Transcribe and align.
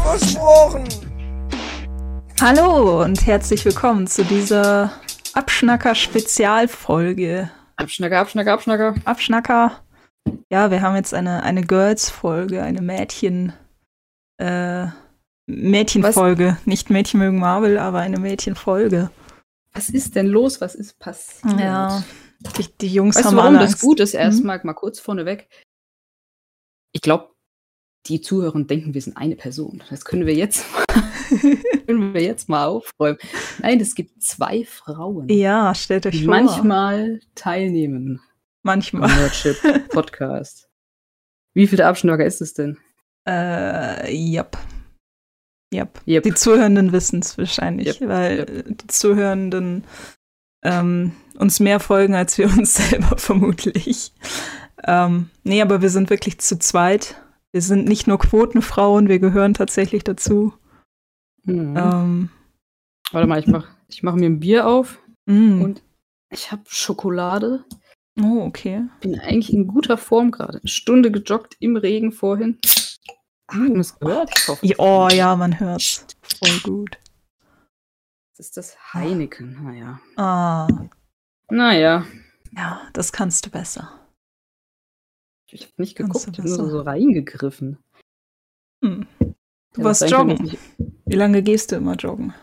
Versprochen. 0.00 0.84
Hallo 2.40 3.02
und 3.02 3.26
herzlich 3.26 3.62
willkommen 3.64 4.06
zu 4.06 4.24
dieser 4.24 4.92
Abschnacker-Spezialfolge. 5.34 7.50
Abschnacker, 7.76 8.20
Abschnacker, 8.20 8.52
Abschnacker. 8.52 8.94
Abschnacker. 9.04 9.82
Ja, 10.50 10.70
wir 10.70 10.82
haben 10.82 10.94
jetzt 10.96 11.14
eine, 11.14 11.42
eine 11.42 11.62
Girls-Folge, 11.62 12.62
eine 12.62 12.80
Mädchen, 12.80 13.52
äh, 14.38 14.86
Mädchenfolge. 15.46 16.56
Nicht 16.64 16.88
Mädchen 16.90 17.20
mögen 17.20 17.38
Marvel, 17.38 17.78
aber 17.78 17.98
eine 18.00 18.18
Mädchenfolge. 18.18 19.10
Was 19.72 19.88
ist 19.88 20.16
denn 20.16 20.26
los? 20.26 20.60
Was 20.60 20.74
ist 20.74 20.98
passiert? 20.98 21.60
Ja, 21.60 22.02
die, 22.58 22.66
die 22.80 22.92
Jungs 22.92 23.16
Weißt 23.16 23.26
haben 23.26 23.36
du, 23.36 23.42
warum 23.42 23.54
alle 23.56 23.64
das 23.64 23.74
Angst. 23.74 23.82
gut 23.82 24.00
ist? 24.00 24.14
Mhm. 24.14 24.20
Erstmal 24.20 24.60
mal 24.64 24.74
kurz 24.74 24.98
vorneweg. 25.00 25.48
Ich 26.92 27.02
glaube, 27.02 27.31
die 28.06 28.20
Zuhörer 28.20 28.62
denken, 28.64 28.94
wir 28.94 29.00
sind 29.02 29.16
eine 29.16 29.36
Person. 29.36 29.82
Das 29.90 30.04
können 30.04 30.26
wir 30.26 30.34
jetzt 30.34 30.64
mal, 30.72 30.84
können 31.86 32.14
wir 32.14 32.22
jetzt 32.22 32.48
mal 32.48 32.66
aufräumen. 32.66 33.18
Nein, 33.60 33.80
es 33.80 33.94
gibt 33.94 34.22
zwei 34.22 34.64
Frauen, 34.64 35.28
Ja, 35.28 35.74
stellt 35.74 36.06
euch 36.06 36.18
die 36.18 36.24
vor. 36.24 36.34
manchmal 36.34 37.20
teilnehmen 37.34 38.20
Manchmal. 38.62 39.10
am 39.10 39.16
Nerdship 39.16 39.56
Podcast. 39.90 40.68
Wie 41.54 41.66
viele 41.66 41.86
Abschnacker 41.86 42.24
ist 42.24 42.40
es 42.40 42.54
denn? 42.54 42.78
Äh, 43.28 44.12
yep. 44.14 44.56
Yep. 45.72 46.00
Yep. 46.06 46.22
Die 46.24 46.34
Zuhörenden 46.34 46.92
wissen 46.92 47.20
es 47.20 47.38
wahrscheinlich, 47.38 48.00
Yep, 48.00 48.08
weil 48.08 48.38
yep. 48.38 48.78
die 48.78 48.86
Zuhörenden 48.88 49.84
ähm, 50.64 51.12
uns 51.38 51.60
mehr 51.60 51.80
folgen 51.80 52.14
als 52.14 52.36
wir 52.36 52.46
uns 52.46 52.74
selber 52.90 53.16
vermutlich. 53.16 54.12
Ähm, 54.84 55.30
nee, 55.44 55.62
aber 55.62 55.82
wir 55.82 55.88
sind 55.90 56.10
wirklich 56.10 56.38
zu 56.40 56.58
zweit. 56.58 57.16
Wir 57.52 57.60
sind 57.60 57.86
nicht 57.86 58.06
nur 58.06 58.18
Quotenfrauen, 58.18 59.08
wir 59.08 59.18
gehören 59.18 59.54
tatsächlich 59.54 60.04
dazu. 60.04 60.54
Mhm. 61.44 61.76
Ähm, 61.76 62.30
Warte 63.12 63.28
mal, 63.28 63.38
ich 63.38 63.46
mach, 63.46 63.68
ich 63.88 64.02
mach 64.02 64.14
mir 64.14 64.26
ein 64.26 64.40
Bier 64.40 64.66
auf 64.66 64.98
mm. 65.26 65.60
und 65.62 65.82
ich 66.30 66.50
habe 66.50 66.62
Schokolade. 66.66 67.64
oh, 68.18 68.40
okay. 68.46 68.84
Bin 69.00 69.20
eigentlich 69.20 69.52
in 69.52 69.66
guter 69.66 69.98
Form 69.98 70.30
gerade. 70.30 70.60
Eine 70.60 70.68
Stunde 70.68 71.10
gejoggt 71.10 71.56
im 71.60 71.76
Regen 71.76 72.10
vorhin. 72.10 72.58
Ach, 73.48 73.56
du 73.66 73.78
hast 73.78 74.00
gehört? 74.00 74.30
Ich 74.34 74.48
hoffe, 74.48 74.74
oh 74.78 75.08
ja, 75.12 75.36
man 75.36 75.60
hört's. 75.60 76.06
Voll 76.22 76.58
gut. 76.60 76.98
Das 78.38 78.46
ist 78.46 78.56
das 78.56 78.94
Heineken. 78.94 79.62
Naja. 79.62 80.00
Ah, 80.16 80.68
Naja. 81.50 82.06
ja, 82.56 82.80
das 82.94 83.12
kannst 83.12 83.44
du 83.44 83.50
besser. 83.50 84.01
Ich 85.52 85.62
habe 85.64 85.72
nicht 85.78 85.96
geguckt, 85.96 86.28
ich 86.30 86.38
habe 86.38 86.48
nur 86.48 86.70
so 86.70 86.80
reingegriffen. 86.80 87.78
Hm. 88.82 89.06
Du 89.20 89.80
Ja, 89.80 89.84
warst 89.84 90.00
kann, 90.08 90.28
joggen. 90.30 90.46
ich- 90.46 90.58
Wie 91.06 91.14
lange 91.14 91.42
gehst 91.42 91.72
du 91.72 91.76
immer 91.76 91.94
joggen? 91.96 92.34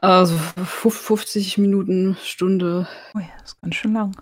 Also 0.00 0.34
fuf- 0.36 0.90
50 0.90 1.58
Minuten, 1.58 2.16
Stunde 2.22 2.88
Oh 3.14 3.18
ja, 3.18 3.28
das 3.40 3.52
ist 3.52 3.60
ganz 3.60 3.74
schön 3.74 3.92
lang. 3.92 4.16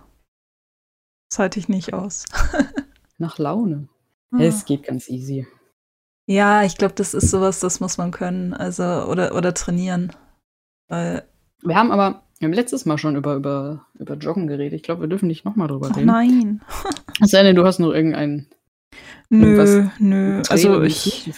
Das 1.29 1.39
halte 1.39 1.59
ich 1.59 1.69
nicht 1.69 1.93
aus. 1.93 2.25
nach 3.17 3.37
Laune. 3.37 3.87
Ah. 4.31 4.39
Es 4.41 4.65
geht 4.65 4.83
ganz 4.83 5.07
easy. 5.09 5.47
Ja, 6.27 6.63
ich 6.63 6.77
glaube, 6.77 6.93
das 6.95 7.13
ist 7.13 7.29
sowas, 7.31 7.59
das 7.59 7.79
muss 7.79 7.97
man 7.97 8.11
können. 8.11 8.53
Also, 8.53 8.83
oder, 9.05 9.35
oder 9.35 9.53
trainieren. 9.53 10.13
Weil, 10.89 11.27
Wir 11.61 11.75
haben 11.75 11.91
aber, 11.91 12.23
wir 12.41 12.47
haben 12.47 12.53
letztes 12.53 12.85
Mal 12.85 12.97
schon 12.97 13.15
über, 13.15 13.35
über, 13.35 13.85
über 13.99 14.15
Joggen 14.15 14.47
geredet. 14.47 14.73
Ich 14.73 14.83
glaube, 14.83 15.01
wir 15.01 15.07
dürfen 15.07 15.27
nicht 15.27 15.45
nochmal 15.45 15.67
drüber 15.67 15.89
ach 15.91 15.95
reden. 15.95 16.07
nein. 16.07 16.61
Es 17.21 17.29
sei 17.29 17.43
denn, 17.43 17.55
du 17.55 17.63
hast 17.63 17.77
noch 17.77 17.91
irgendein 17.93 18.47
Nö, 19.29 19.87
nö. 19.99 20.41
Also 20.49 20.81
ich, 20.81 21.31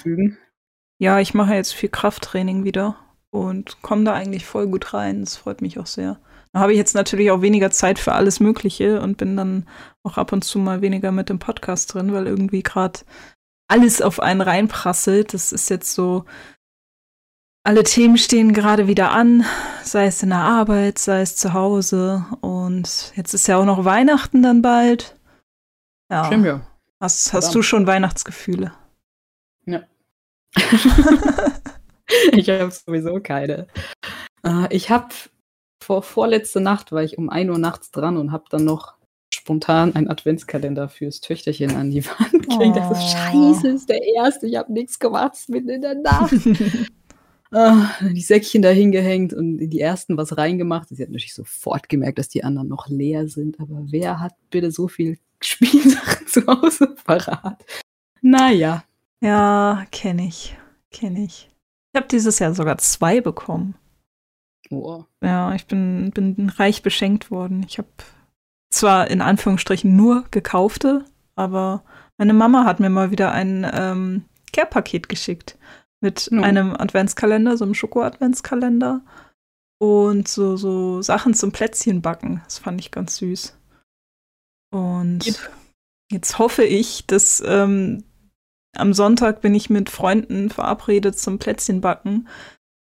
ja, 0.97 1.19
ich 1.19 1.33
mache 1.33 1.53
jetzt 1.53 1.73
viel 1.73 1.89
Krafttraining 1.89 2.63
wieder 2.63 2.95
und 3.29 3.81
komme 3.81 4.05
da 4.05 4.13
eigentlich 4.13 4.45
voll 4.45 4.67
gut 4.67 4.93
rein. 4.93 5.19
Das 5.19 5.35
freut 5.35 5.61
mich 5.61 5.77
auch 5.77 5.85
sehr. 5.85 6.19
Da 6.53 6.61
habe 6.61 6.71
ich 6.71 6.77
jetzt 6.77 6.95
natürlich 6.95 7.31
auch 7.31 7.41
weniger 7.41 7.69
Zeit 7.69 7.99
für 7.99 8.13
alles 8.13 8.39
Mögliche 8.39 9.01
und 9.01 9.17
bin 9.17 9.35
dann 9.35 9.67
auch 10.03 10.17
ab 10.17 10.31
und 10.31 10.43
zu 10.43 10.57
mal 10.57 10.81
weniger 10.81 11.11
mit 11.11 11.29
dem 11.29 11.39
Podcast 11.39 11.93
drin, 11.93 12.13
weil 12.13 12.27
irgendwie 12.27 12.63
gerade 12.63 13.01
alles 13.67 14.01
auf 14.01 14.19
einen 14.19 14.41
reinprasselt. 14.41 15.33
Das 15.33 15.51
ist 15.51 15.69
jetzt 15.69 15.93
so, 15.93 16.25
alle 17.63 17.83
Themen 17.83 18.17
stehen 18.17 18.53
gerade 18.53 18.87
wieder 18.87 19.11
an, 19.11 19.45
sei 19.83 20.05
es 20.05 20.21
in 20.21 20.29
der 20.29 20.39
Arbeit, 20.39 20.99
sei 20.99 21.21
es 21.21 21.35
zu 21.35 21.53
Hause. 21.53 22.25
Und 22.41 23.13
jetzt 23.15 23.33
ist 23.33 23.47
ja 23.47 23.57
auch 23.57 23.65
noch 23.65 23.85
Weihnachten 23.85 24.43
dann 24.43 24.61
bald. 24.61 25.15
Ja. 26.09 26.25
Stimmt 26.25 26.45
ja. 26.45 26.61
Hast, 26.99 27.33
hast 27.33 27.53
du 27.55 27.61
schon 27.61 27.87
Weihnachtsgefühle? 27.87 28.73
ich 32.31 32.49
habe 32.49 32.71
sowieso 32.71 33.19
keine. 33.19 33.67
Äh, 34.45 34.67
ich 34.75 34.89
habe 34.89 35.09
vor 35.83 36.03
vorletzte 36.03 36.61
Nacht 36.61 36.91
war 36.91 37.03
ich 37.03 37.17
um 37.17 37.29
1 37.29 37.49
Uhr 37.49 37.57
nachts 37.57 37.91
dran 37.91 38.17
und 38.17 38.31
habe 38.31 38.45
dann 38.49 38.65
noch 38.65 38.93
spontan 39.33 39.95
einen 39.95 40.09
Adventskalender 40.09 40.89
fürs 40.89 41.19
Töchterchen 41.21 41.75
an 41.75 41.91
die 41.91 42.05
Wand 42.05 42.47
gehängt. 42.47 42.77
Ich 42.77 42.81
dachte, 42.81 42.95
Oh. 42.95 43.53
Scheiße, 43.55 43.67
ist 43.69 43.89
der 43.89 44.01
erste, 44.15 44.47
ich 44.47 44.55
habe 44.55 44.71
nichts 44.71 44.99
gemacht, 44.99 45.33
ist 45.33 45.49
mitten 45.49 45.69
in 45.69 45.81
der 45.81 45.95
Nacht. 45.95 46.33
Ah, 47.53 47.91
die 48.01 48.21
Säckchen 48.21 48.63
da 48.63 48.69
hingehängt 48.69 49.31
und 49.31 49.59
in 49.59 49.69
die 49.69 49.79
ersten 49.79 50.17
was 50.17 50.37
reingemacht. 50.37 50.89
Sie 50.89 51.03
hat 51.03 51.09
natürlich 51.09 51.35
sofort 51.35 51.87
gemerkt, 51.87 52.17
dass 52.17 52.27
die 52.27 52.43
anderen 52.43 52.67
noch 52.67 52.87
leer 52.87 53.27
sind. 53.27 53.59
Aber 53.59 53.85
wer 53.91 54.19
hat 54.19 54.33
bitte 54.49 54.71
so 54.71 54.87
viel 54.87 55.19
Spielsachen 55.39 56.25
zu 56.27 56.47
Hause 56.47 56.95
parat? 57.05 57.63
Naja. 58.21 58.83
ja, 59.21 59.85
kenne 59.91 60.27
ich. 60.27 60.57
Kenne 60.91 61.25
ich. 61.25 61.49
Ich 61.93 61.97
habe 61.99 62.07
dieses 62.07 62.39
Jahr 62.39 62.55
sogar 62.55 62.79
zwei 62.79 63.21
bekommen. 63.21 63.75
Oh. 64.71 65.03
Ja, 65.21 65.53
ich 65.53 65.67
bin, 65.67 66.09
bin 66.11 66.49
reich 66.49 66.81
beschenkt 66.81 67.29
worden. 67.29 67.63
Ich 67.67 67.77
habe 67.77 67.89
zwar 68.71 69.11
in 69.11 69.21
Anführungsstrichen 69.21 69.95
nur 69.95 70.25
gekaufte, 70.31 71.05
aber 71.35 71.83
meine 72.17 72.33
Mama 72.33 72.65
hat 72.65 72.79
mir 72.79 72.89
mal 72.89 73.11
wieder 73.11 73.31
ein 73.31 73.69
ähm, 73.71 74.25
Care-Paket 74.53 75.07
geschickt 75.07 75.57
mit 76.03 76.29
Oh. 76.31 76.41
einem 76.41 76.75
Adventskalender, 76.75 77.57
so 77.57 77.65
einem 77.65 77.73
Schoko-Adventskalender 77.73 79.01
und 79.79 80.27
so, 80.27 80.55
so 80.55 81.01
Sachen 81.01 81.33
zum 81.33 81.51
Plätzchenbacken. 81.51 82.41
Das 82.45 82.59
fand 82.59 82.79
ich 82.79 82.91
ganz 82.91 83.17
süß. 83.17 83.57
Und 84.71 85.19
Geht. 85.19 85.49
jetzt 86.11 86.37
hoffe 86.39 86.63
ich, 86.63 87.05
dass 87.07 87.41
ähm, 87.45 88.03
am 88.75 88.93
Sonntag 88.93 89.41
bin 89.41 89.53
ich 89.55 89.69
mit 89.69 89.89
Freunden 89.89 90.49
verabredet 90.49 91.17
zum 91.19 91.37
Plätzchenbacken 91.39 92.27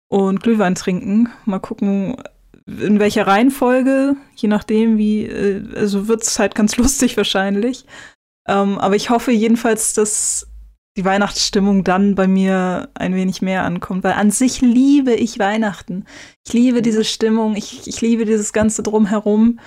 und 0.09 0.41
Glühwein 0.41 0.75
trinken. 0.75 1.29
Mal 1.45 1.59
gucken, 1.59 2.15
in 2.65 2.99
welcher 2.99 3.27
Reihenfolge, 3.27 4.15
je 4.35 4.49
nachdem, 4.49 4.97
wie, 4.97 5.25
äh, 5.25 5.63
also 5.75 6.07
wird 6.07 6.23
es 6.23 6.39
halt 6.39 6.55
ganz 6.55 6.77
lustig 6.77 7.17
wahrscheinlich. 7.17 7.85
Ähm, 8.47 8.77
aber 8.79 8.95
ich 8.95 9.09
hoffe 9.09 9.31
jedenfalls, 9.31 9.93
dass 9.93 10.47
die 10.97 11.05
Weihnachtsstimmung 11.05 11.83
dann 11.83 12.15
bei 12.15 12.27
mir 12.27 12.89
ein 12.93 13.13
wenig 13.15 13.41
mehr 13.41 13.63
ankommt, 13.63 14.03
weil 14.03 14.13
an 14.13 14.31
sich 14.31 14.61
liebe 14.61 15.13
ich 15.13 15.39
Weihnachten. 15.39 16.05
Ich 16.47 16.53
liebe 16.53 16.81
diese 16.81 17.03
Stimmung, 17.03 17.55
ich, 17.55 17.85
ich 17.87 17.99
liebe 18.01 18.25
dieses 18.25 18.53
ganze 18.53 18.81
Drumherum. 18.81 19.59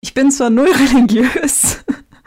Ich 0.00 0.14
bin 0.14 0.30
zwar 0.30 0.48
null 0.50 0.68
religiös, 0.70 1.84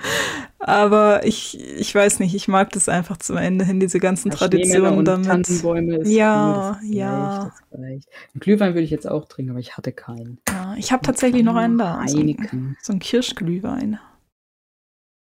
aber 0.60 1.26
ich, 1.26 1.60
ich 1.60 1.94
weiß 1.94 2.20
nicht, 2.20 2.36
ich 2.36 2.48
mag 2.48 2.70
das 2.72 2.90
einfach 2.90 3.18
zum 3.18 3.38
Ende 3.38 3.66
hin, 3.66 3.80
diese 3.80 4.00
ganzen 4.00 4.32
Schneemänner 4.32 4.50
Traditionen 4.50 4.98
und 4.98 5.06
damit. 5.06 5.28
Tannenbäume 5.28 5.96
ist 5.98 6.12
Ja, 6.12 6.78
das 6.82 6.90
ja. 6.90 7.52
Reicht. 7.72 8.08
Einen 8.34 8.40
Glühwein 8.40 8.74
würde 8.74 8.84
ich 8.84 8.92
jetzt 8.92 9.08
auch 9.10 9.26
trinken, 9.26 9.52
aber 9.52 9.60
ich 9.60 9.78
hatte 9.78 9.92
keinen. 9.92 10.40
Ja, 10.50 10.76
ich 10.78 10.92
habe 10.92 11.02
tatsächlich 11.04 11.44
noch 11.44 11.56
einen 11.56 11.78
da. 11.80 12.04
So, 12.08 12.20
ein- 12.20 12.78
so 12.82 12.94
ein 12.94 13.00
Kirschglühwein. 13.00 14.00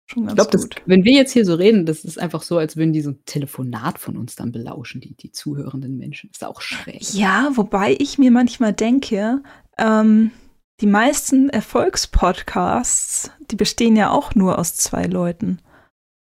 Schon 0.09 0.23
Ich 0.29 0.35
ganz 0.35 0.49
glaube, 0.49 0.57
gut. 0.57 0.75
wenn 0.85 1.03
wir 1.03 1.11
jetzt 1.13 1.33
hier 1.33 1.43
so 1.45 1.55
reden, 1.55 1.85
das 1.85 2.05
ist 2.05 2.17
einfach 2.17 2.41
so, 2.41 2.57
als 2.57 2.77
würden 2.77 2.93
die 2.93 3.01
so 3.01 3.11
ein 3.11 3.19
Telefonat 3.25 3.99
von 3.99 4.15
uns 4.17 4.35
dann 4.35 4.51
belauschen, 4.53 5.01
die, 5.01 5.15
die 5.15 5.31
zuhörenden 5.31 5.97
Menschen. 5.97 6.29
Ist 6.31 6.45
auch 6.45 6.61
schräg. 6.61 7.13
Ja, 7.13 7.51
wobei 7.55 7.95
ich 7.99 8.17
mir 8.17 8.31
manchmal 8.31 8.71
denke, 8.73 9.43
ähm, 9.77 10.31
die 10.79 10.87
meisten 10.87 11.49
Erfolgspodcasts, 11.49 13.31
die 13.51 13.55
bestehen 13.57 13.95
ja 13.97 14.11
auch 14.11 14.33
nur 14.35 14.57
aus 14.57 14.75
zwei 14.77 15.03
Leuten. 15.05 15.59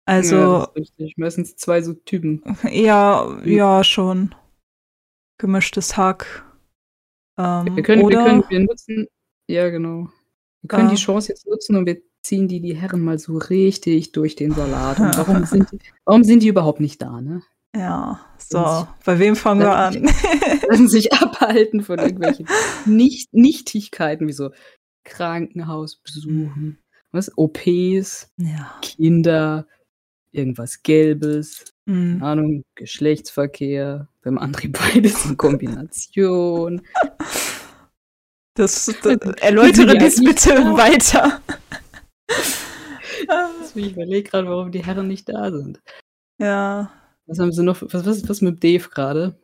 Also, 0.06 0.36
ja, 0.36 0.58
das 0.58 0.68
ist 0.68 0.76
richtig. 0.76 1.16
Meistens 1.18 1.56
zwei 1.56 1.82
so 1.82 1.94
Typen. 1.94 2.42
ja, 2.70 3.40
ja, 3.44 3.82
schon. 3.84 4.34
Gemischtes 5.38 5.96
Hack. 5.96 6.44
Ähm, 7.38 7.76
Wir 7.76 7.82
können, 7.82 8.00
wir 8.02 8.06
oder, 8.06 8.24
können, 8.24 8.44
wir 8.48 8.60
nutzen, 8.60 9.06
ja 9.48 9.70
genau. 9.70 10.08
Wir 10.62 10.68
können 10.68 10.88
Ja. 10.88 10.94
die 10.94 11.00
Chance 11.00 11.28
jetzt 11.32 11.46
nutzen 11.46 11.76
und 11.76 11.86
wir 11.86 12.02
ziehen 12.22 12.48
die, 12.48 12.60
die 12.60 12.76
Herren 12.76 13.00
mal 13.00 13.18
so 13.18 13.38
richtig 13.38 14.12
durch 14.12 14.36
den 14.36 14.52
Salat. 14.52 15.00
Und 15.00 15.16
warum 15.16 15.44
sind 15.44 15.70
die, 15.72 15.78
warum 16.04 16.24
sind 16.24 16.42
die 16.42 16.48
überhaupt 16.48 16.80
nicht 16.80 17.00
da, 17.02 17.20
ne? 17.20 17.42
ja, 17.74 18.20
so, 18.38 18.88
bei 19.04 19.18
wem 19.18 19.36
fangen 19.36 19.60
wir 19.60 19.76
an? 19.76 20.10
Lassen 20.68 20.88
sich 20.88 21.12
abhalten 21.22 21.82
von 21.82 21.98
irgendwelchen 21.98 22.48
nicht 22.86 23.32
Nichtigkeiten, 23.32 24.26
wie 24.26 24.32
so 24.32 24.50
Krankenhausbesuchen, 25.04 26.78
was? 27.12 27.30
OPs, 27.36 28.32
ja. 28.38 28.74
Kinder, 28.82 29.66
irgendwas 30.32 30.82
Gelbes, 30.82 31.72
keine 31.86 32.22
Ahnung, 32.22 32.64
Geschlechtsverkehr, 32.74 34.08
beim 34.22 34.38
André 34.38 34.70
beides 34.70 35.24
in 35.24 35.36
Kombination. 35.36 36.82
Das, 38.54 38.86
das 39.02 39.18
erläutere 39.40 39.96
dies 39.96 40.22
bitte 40.22 40.50
weiter. 40.76 41.40
Ich 43.74 43.92
überlege 43.92 44.28
gerade, 44.28 44.48
warum 44.48 44.72
die 44.72 44.84
Herren 44.84 45.08
nicht 45.08 45.28
da 45.28 45.50
sind. 45.50 45.80
ja. 46.38 46.90
Was 47.26 47.38
haben 47.38 47.52
sie 47.52 47.62
noch? 47.62 47.80
Was, 47.82 48.04
was, 48.04 48.28
was 48.28 48.40
mit 48.40 48.64
Dave 48.64 48.88
gerade? 48.88 49.38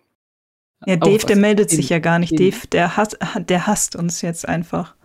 Ja, 0.86 0.96
Dave, 0.96 1.24
der 1.24 1.36
meldet 1.36 1.70
in- 1.70 1.76
sich 1.76 1.88
ja 1.90 2.00
gar 2.00 2.18
nicht. 2.18 2.32
in- 2.32 2.38
Dave, 2.38 2.66
der 2.66 2.96
hasst, 2.96 3.16
der 3.48 3.66
hasst 3.68 3.94
uns 3.94 4.22
jetzt 4.22 4.48
einfach. 4.48 4.96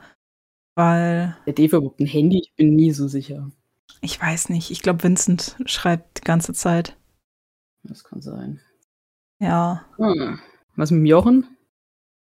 Weil, 0.76 1.38
Der 1.46 1.54
Dave 1.54 1.78
überhaupt 1.78 2.00
ein 2.00 2.08
Handy? 2.08 2.40
Ich 2.40 2.56
bin 2.56 2.76
nie 2.76 2.92
so 2.92 3.08
sicher. 3.08 3.52
ich 4.02 4.20
weiß 4.20 4.50
nicht, 4.50 4.72
ich 4.72 4.82
glaube, 4.82 5.04
Vincent 5.04 5.56
schreibt 5.66 6.20
die 6.20 6.24
ganze 6.24 6.54
Zeit. 6.54 6.98
Das 7.84 8.04
kann 8.04 8.22
sein. 8.22 8.60
Ja. 9.40 9.86
Hm. 9.98 10.40
Was 10.76 10.90
mit 10.90 11.08
Jochen? 11.08 11.56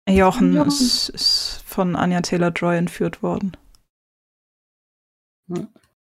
Jochen 0.09 0.55
Jochen. 0.55 0.67
ist, 0.67 1.07
ist 1.09 1.63
von 1.65 1.95
Anja 1.95 2.19
Taylor-Joy 2.21 2.77
entführt 2.77 3.23
worden. 3.23 3.55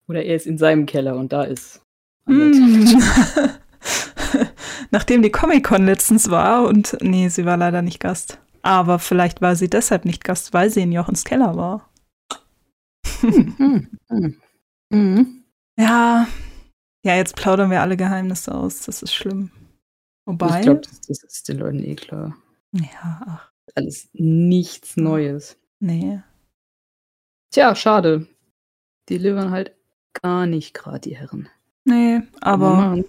Oder 0.07 0.23
er 0.23 0.35
ist 0.35 0.47
in 0.47 0.57
seinem 0.57 0.85
Keller 0.85 1.15
und 1.17 1.33
da 1.33 1.43
ist. 1.43 1.81
Mm. 2.25 2.99
Nachdem 4.91 5.21
die 5.21 5.31
Comic-Con 5.31 5.85
letztens 5.85 6.29
war 6.29 6.67
und 6.67 6.97
nee, 7.01 7.27
sie 7.29 7.45
war 7.45 7.57
leider 7.57 7.81
nicht 7.81 7.99
Gast. 7.99 8.39
Aber 8.61 8.99
vielleicht 8.99 9.41
war 9.41 9.55
sie 9.55 9.69
deshalb 9.69 10.05
nicht 10.05 10.23
Gast, 10.23 10.53
weil 10.53 10.69
sie 10.69 10.81
in 10.81 10.91
Jochens 10.91 11.23
Keller 11.23 11.55
war. 11.55 11.89
Hm. 13.21 13.89
Hm. 14.09 14.41
Hm. 14.93 15.43
Ja. 15.77 16.27
Ja, 17.05 17.15
jetzt 17.15 17.35
plaudern 17.35 17.71
wir 17.71 17.81
alle 17.81 17.97
Geheimnisse 17.97 18.53
aus. 18.53 18.81
Das 18.81 19.01
ist 19.01 19.13
schlimm. 19.13 19.51
Wobei. 20.25 20.57
Ich 20.59 20.63
glaube, 20.63 20.81
das, 20.81 21.01
das 21.01 21.23
ist 21.23 21.47
den 21.47 21.59
Leuten 21.59 21.83
eh 21.83 21.95
klar. 21.95 22.35
ja, 22.73 23.21
ach, 23.25 23.51
Alles 23.75 24.09
nichts 24.13 24.97
Neues. 24.97 25.57
nee. 25.79 26.19
Tja, 27.53 27.73
schade. 27.75 28.27
Die 29.09 29.17
livern 29.17 29.51
halt 29.51 29.73
gar 30.21 30.45
nicht 30.45 30.73
gerade, 30.73 30.99
die 31.01 31.15
Herren. 31.17 31.49
Nee, 31.85 32.21
aber 32.41 33.03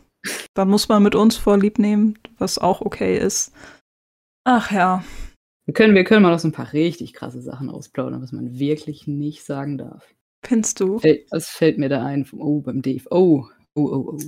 da 0.55 0.65
muss 0.65 0.89
man 0.89 1.03
mit 1.03 1.15
uns 1.15 1.37
vorlieb 1.37 1.79
nehmen, 1.79 2.19
was 2.39 2.59
auch 2.59 2.81
okay 2.81 3.19
ist. 3.19 3.53
Ach 4.45 4.71
ja. 4.71 5.05
Wir 5.65 5.75
können, 5.75 5.95
wir 5.95 6.05
können 6.05 6.23
mal 6.23 6.31
noch 6.31 6.39
so 6.39 6.49
ein 6.49 6.53
paar 6.53 6.73
richtig 6.73 7.13
krasse 7.13 7.43
Sachen 7.43 7.69
ausplaudern, 7.71 8.23
was 8.23 8.33
man 8.33 8.59
wirklich 8.59 9.07
nicht 9.07 9.45
sagen 9.45 9.77
darf. 9.79 10.15
Findest 10.47 10.81
du? 10.81 11.01
Was 11.31 11.49
fällt 11.51 11.79
mir 11.79 11.89
da 11.89 12.05
ein? 12.05 12.25
vom- 12.25 12.41
Oh, 12.41 12.61
beim 12.61 12.81
Dave. 12.81 13.05
Oh, 13.11 13.45
oh, 13.75 13.83
oh, 13.85 14.13
oh. 14.17 14.21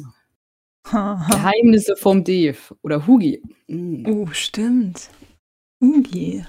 Haha. 0.88 1.28
Geheimnisse 1.30 1.96
vom 1.96 2.24
Dave. 2.24 2.58
Oder 2.82 3.06
Hugi. 3.06 3.42
Mm. 3.68 4.04
Oh, 4.06 4.26
stimmt. 4.32 5.08
Ugi. 5.82 6.44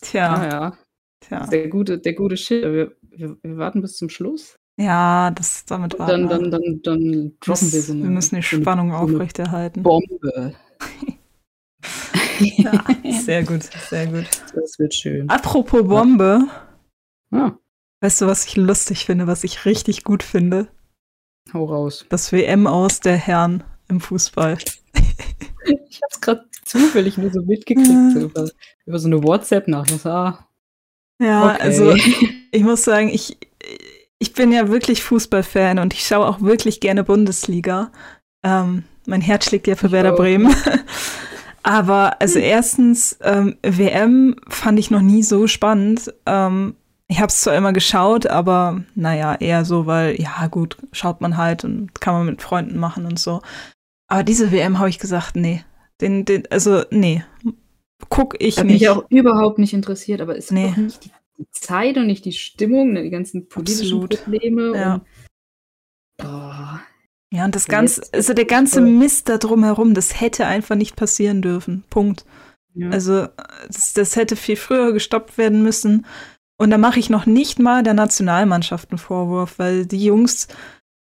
Tja, 0.00 0.34
Ah, 0.34 0.44
ja. 0.48 0.78
tja. 1.20 1.46
Der 1.46 1.68
gute, 1.68 1.98
der 1.98 2.12
gute 2.14 2.36
Shit. 2.36 2.62
Wir, 2.62 2.94
wir, 3.16 3.36
wir 3.42 3.56
warten 3.58 3.80
bis 3.82 3.96
zum 3.96 4.08
Schluss. 4.08 4.56
Ja, 4.78 5.30
das 5.32 5.64
damit 5.66 5.98
warten 5.98 6.28
dann, 6.28 6.50
dann, 6.50 6.50
dann, 6.50 6.80
dann 6.82 7.32
droppen 7.40 7.72
wir 7.72 7.82
so 7.82 7.92
eine, 7.92 8.02
wir 8.04 8.10
müssen 8.10 8.36
die 8.36 8.42
Spannung 8.42 8.90
so 8.90 8.96
aufrechterhalten. 8.96 9.82
Bombe. 9.82 10.54
Ja, 12.38 12.84
sehr 13.20 13.44
gut, 13.44 13.62
sehr 13.88 14.06
gut. 14.06 14.26
Das 14.54 14.78
wird 14.78 14.94
schön. 14.94 15.28
Apropos 15.28 15.86
Bombe, 15.86 16.48
Ah, 17.30 17.52
weißt 18.00 18.20
du, 18.22 18.26
was 18.26 18.46
ich 18.46 18.56
lustig 18.56 19.04
finde, 19.04 19.26
was 19.28 19.44
ich 19.44 19.64
richtig 19.64 20.02
gut 20.02 20.22
finde? 20.24 20.68
hau 21.52 21.64
raus. 21.66 22.04
Das 22.08 22.32
WM 22.32 22.66
aus 22.66 22.98
der 23.00 23.16
Herren 23.16 23.62
im 23.88 24.00
Fußball. 24.00 24.58
Ich 25.88 26.00
hab's 26.02 26.20
gerade 26.20 26.44
zufällig 26.64 27.16
nur 27.18 27.30
so 27.30 27.40
mitgekriegt. 27.42 28.12
So 28.14 28.18
über, 28.22 28.50
über 28.84 28.98
so 28.98 29.06
eine 29.06 29.22
WhatsApp-Nachricht. 29.22 30.04
Ah, 30.06 30.48
Ja, 31.20 31.52
okay. 31.52 31.62
also 31.62 31.94
ich 32.52 32.62
muss 32.62 32.84
sagen, 32.84 33.08
ich, 33.08 33.36
ich 34.20 34.32
bin 34.34 34.52
ja 34.52 34.68
wirklich 34.68 35.02
Fußballfan 35.02 35.80
und 35.80 35.92
ich 35.94 36.06
schaue 36.06 36.26
auch 36.28 36.40
wirklich 36.40 36.78
gerne 36.78 37.02
Bundesliga. 37.02 37.90
Ähm, 38.44 38.84
mein 39.06 39.20
Herz 39.20 39.46
schlägt 39.46 39.66
ja 39.66 39.74
für 39.74 39.86
Ich 39.86 39.92
Werder 39.92 40.12
auch. 40.12 40.16
Bremen. 40.18 40.54
Aber 41.64 42.20
also 42.20 42.38
erstens, 42.38 43.18
ähm, 43.22 43.56
WM 43.62 44.36
fand 44.48 44.78
ich 44.78 44.90
noch 44.90 45.00
nie 45.00 45.22
so 45.22 45.46
spannend. 45.46 46.12
Ähm, 46.26 46.76
ich 47.08 47.18
habe 47.18 47.28
es 47.28 47.40
zwar 47.40 47.54
immer 47.56 47.72
geschaut, 47.72 48.26
aber 48.26 48.82
naja, 48.94 49.34
eher 49.34 49.64
so, 49.66 49.84
weil, 49.86 50.18
ja 50.20 50.46
gut, 50.46 50.78
schaut 50.92 51.20
man 51.20 51.36
halt 51.36 51.62
und 51.62 52.00
kann 52.00 52.14
man 52.14 52.26
mit 52.26 52.40
Freunden 52.42 52.78
machen 52.78 53.04
und 53.04 53.18
so. 53.18 53.42
Aber 54.08 54.22
diese 54.24 54.50
WM 54.50 54.78
habe 54.78 54.88
ich 54.88 54.98
gesagt, 54.98 55.36
nee. 55.36 55.62
Den, 56.00 56.24
den, 56.24 56.44
also, 56.50 56.82
nee. 56.90 57.22
Guck 58.08 58.40
ich 58.42 58.56
Hat 58.58 58.64
mich 58.64 58.80
nicht. 58.80 58.88
auch 58.88 59.04
überhaupt 59.10 59.58
nicht 59.58 59.74
interessiert, 59.74 60.20
aber 60.20 60.34
ist 60.36 60.50
Nee. 60.50 60.70
auch 60.72 60.76
nicht 60.76 61.04
die, 61.04 61.10
die 61.38 61.48
Zeit 61.50 61.96
und 61.96 62.06
nicht 62.06 62.24
die 62.24 62.32
Stimmung, 62.32 62.92
ne, 62.92 63.02
die 63.02 63.10
ganzen 63.10 63.48
politischen 63.48 64.02
Absolut. 64.02 64.22
Probleme. 64.22 64.76
Ja. 64.76 64.94
Und, 64.94 65.02
boah, 66.18 66.82
Ja, 67.32 67.44
und 67.44 67.54
das 67.54 67.66
ganze, 67.66 68.02
also 68.12 68.34
der 68.34 68.44
ganze. 68.44 68.80
Mist 68.80 69.28
da 69.28 69.38
drumherum, 69.38 69.94
das 69.94 70.20
hätte 70.20 70.46
einfach 70.46 70.76
nicht 70.76 70.96
passieren 70.96 71.42
dürfen. 71.42 71.84
Punkt. 71.90 72.24
ja. 72.74 72.90
Also, 72.90 73.28
das, 73.66 73.94
das 73.94 74.16
hätte 74.16 74.36
viel 74.36 74.56
früher 74.56 74.92
gestoppt 74.92 75.38
werden 75.38 75.62
müssen. 75.62 76.06
Und 76.58 76.70
da 76.70 76.78
mache 76.78 77.00
ich 77.00 77.10
noch 77.10 77.26
nicht 77.26 77.58
mal 77.58 77.82
der 77.82 77.94
Nationalmannschaft 77.94 78.90
einen 78.90 78.98
Vorwurf, 78.98 79.58
weil 79.58 79.86
die 79.86 80.04
Jungs, 80.04 80.46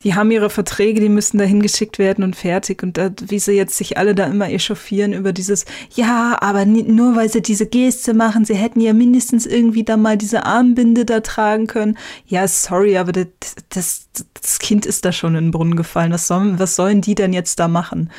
die 0.04 0.16
haben 0.16 0.32
ihre 0.32 0.50
Verträge, 0.50 1.02
die 1.02 1.10
müssen 1.10 1.40
da 1.40 1.44
hingeschickt 1.44 2.00
werden 2.00 2.24
und 2.24 2.38
fertig. 2.38 2.84
Und 2.84 2.98
da, 2.98 3.12
wie 3.28 3.40
sie 3.40 3.52
jetzt 3.52 3.76
sich 3.76 3.98
alle 3.98 4.16
da 4.16 4.28
immer 4.28 4.50
echauffieren 4.50 5.12
über 5.12 5.34
dieses, 5.34 5.66
ja, 5.94 6.38
aber 6.40 6.66
nur 6.66 7.18
weil 7.18 7.30
sie 7.30 7.42
diese 7.42 7.66
Geste 7.66 8.14
machen, 8.14 8.46
sie 8.46 8.56
hätten 8.56 8.80
ja 8.80 8.94
mindestens 8.94 9.46
irgendwie 9.46 9.84
da 9.84 9.98
mal 9.98 10.18
diese 10.18 10.46
Armbinde 10.46 11.04
da 11.04 11.20
tragen 11.20 11.68
können. 11.68 11.98
Ja, 12.26 12.48
sorry, 12.48 12.98
aber 12.98 13.12
das, 13.12 13.28
das, 13.68 14.08
das 14.42 14.60
Kind 14.60 14.86
ist 14.86 15.04
da 15.04 15.12
schon 15.12 15.36
in 15.36 15.46
den 15.46 15.52
Brunnen 15.52 15.76
gefallen. 15.76 16.14
Was 16.14 16.28
sollen, 16.28 16.60
was 16.60 16.78
sollen 16.78 17.02
die 17.02 17.16
denn 17.16 17.34
jetzt 17.34 17.60
da 17.60 17.68
machen? 17.68 18.10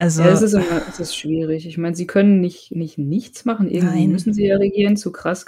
Also, 0.00 0.22
ja, 0.22 0.28
es 0.28 0.42
ist, 0.42 0.52
immer, 0.52 0.82
es 0.88 1.00
ist 1.00 1.16
schwierig. 1.16 1.66
Ich 1.66 1.78
meine, 1.78 1.96
sie 1.96 2.06
können 2.06 2.40
nicht, 2.40 2.70
nicht 2.70 2.96
nichts 2.96 3.44
machen. 3.44 3.68
Irgendwie 3.68 4.02
Nein. 4.02 4.12
müssen 4.12 4.32
sie 4.32 4.46
ja 4.46 4.56
regieren. 4.56 4.96
Zu 4.96 5.10
krass 5.10 5.44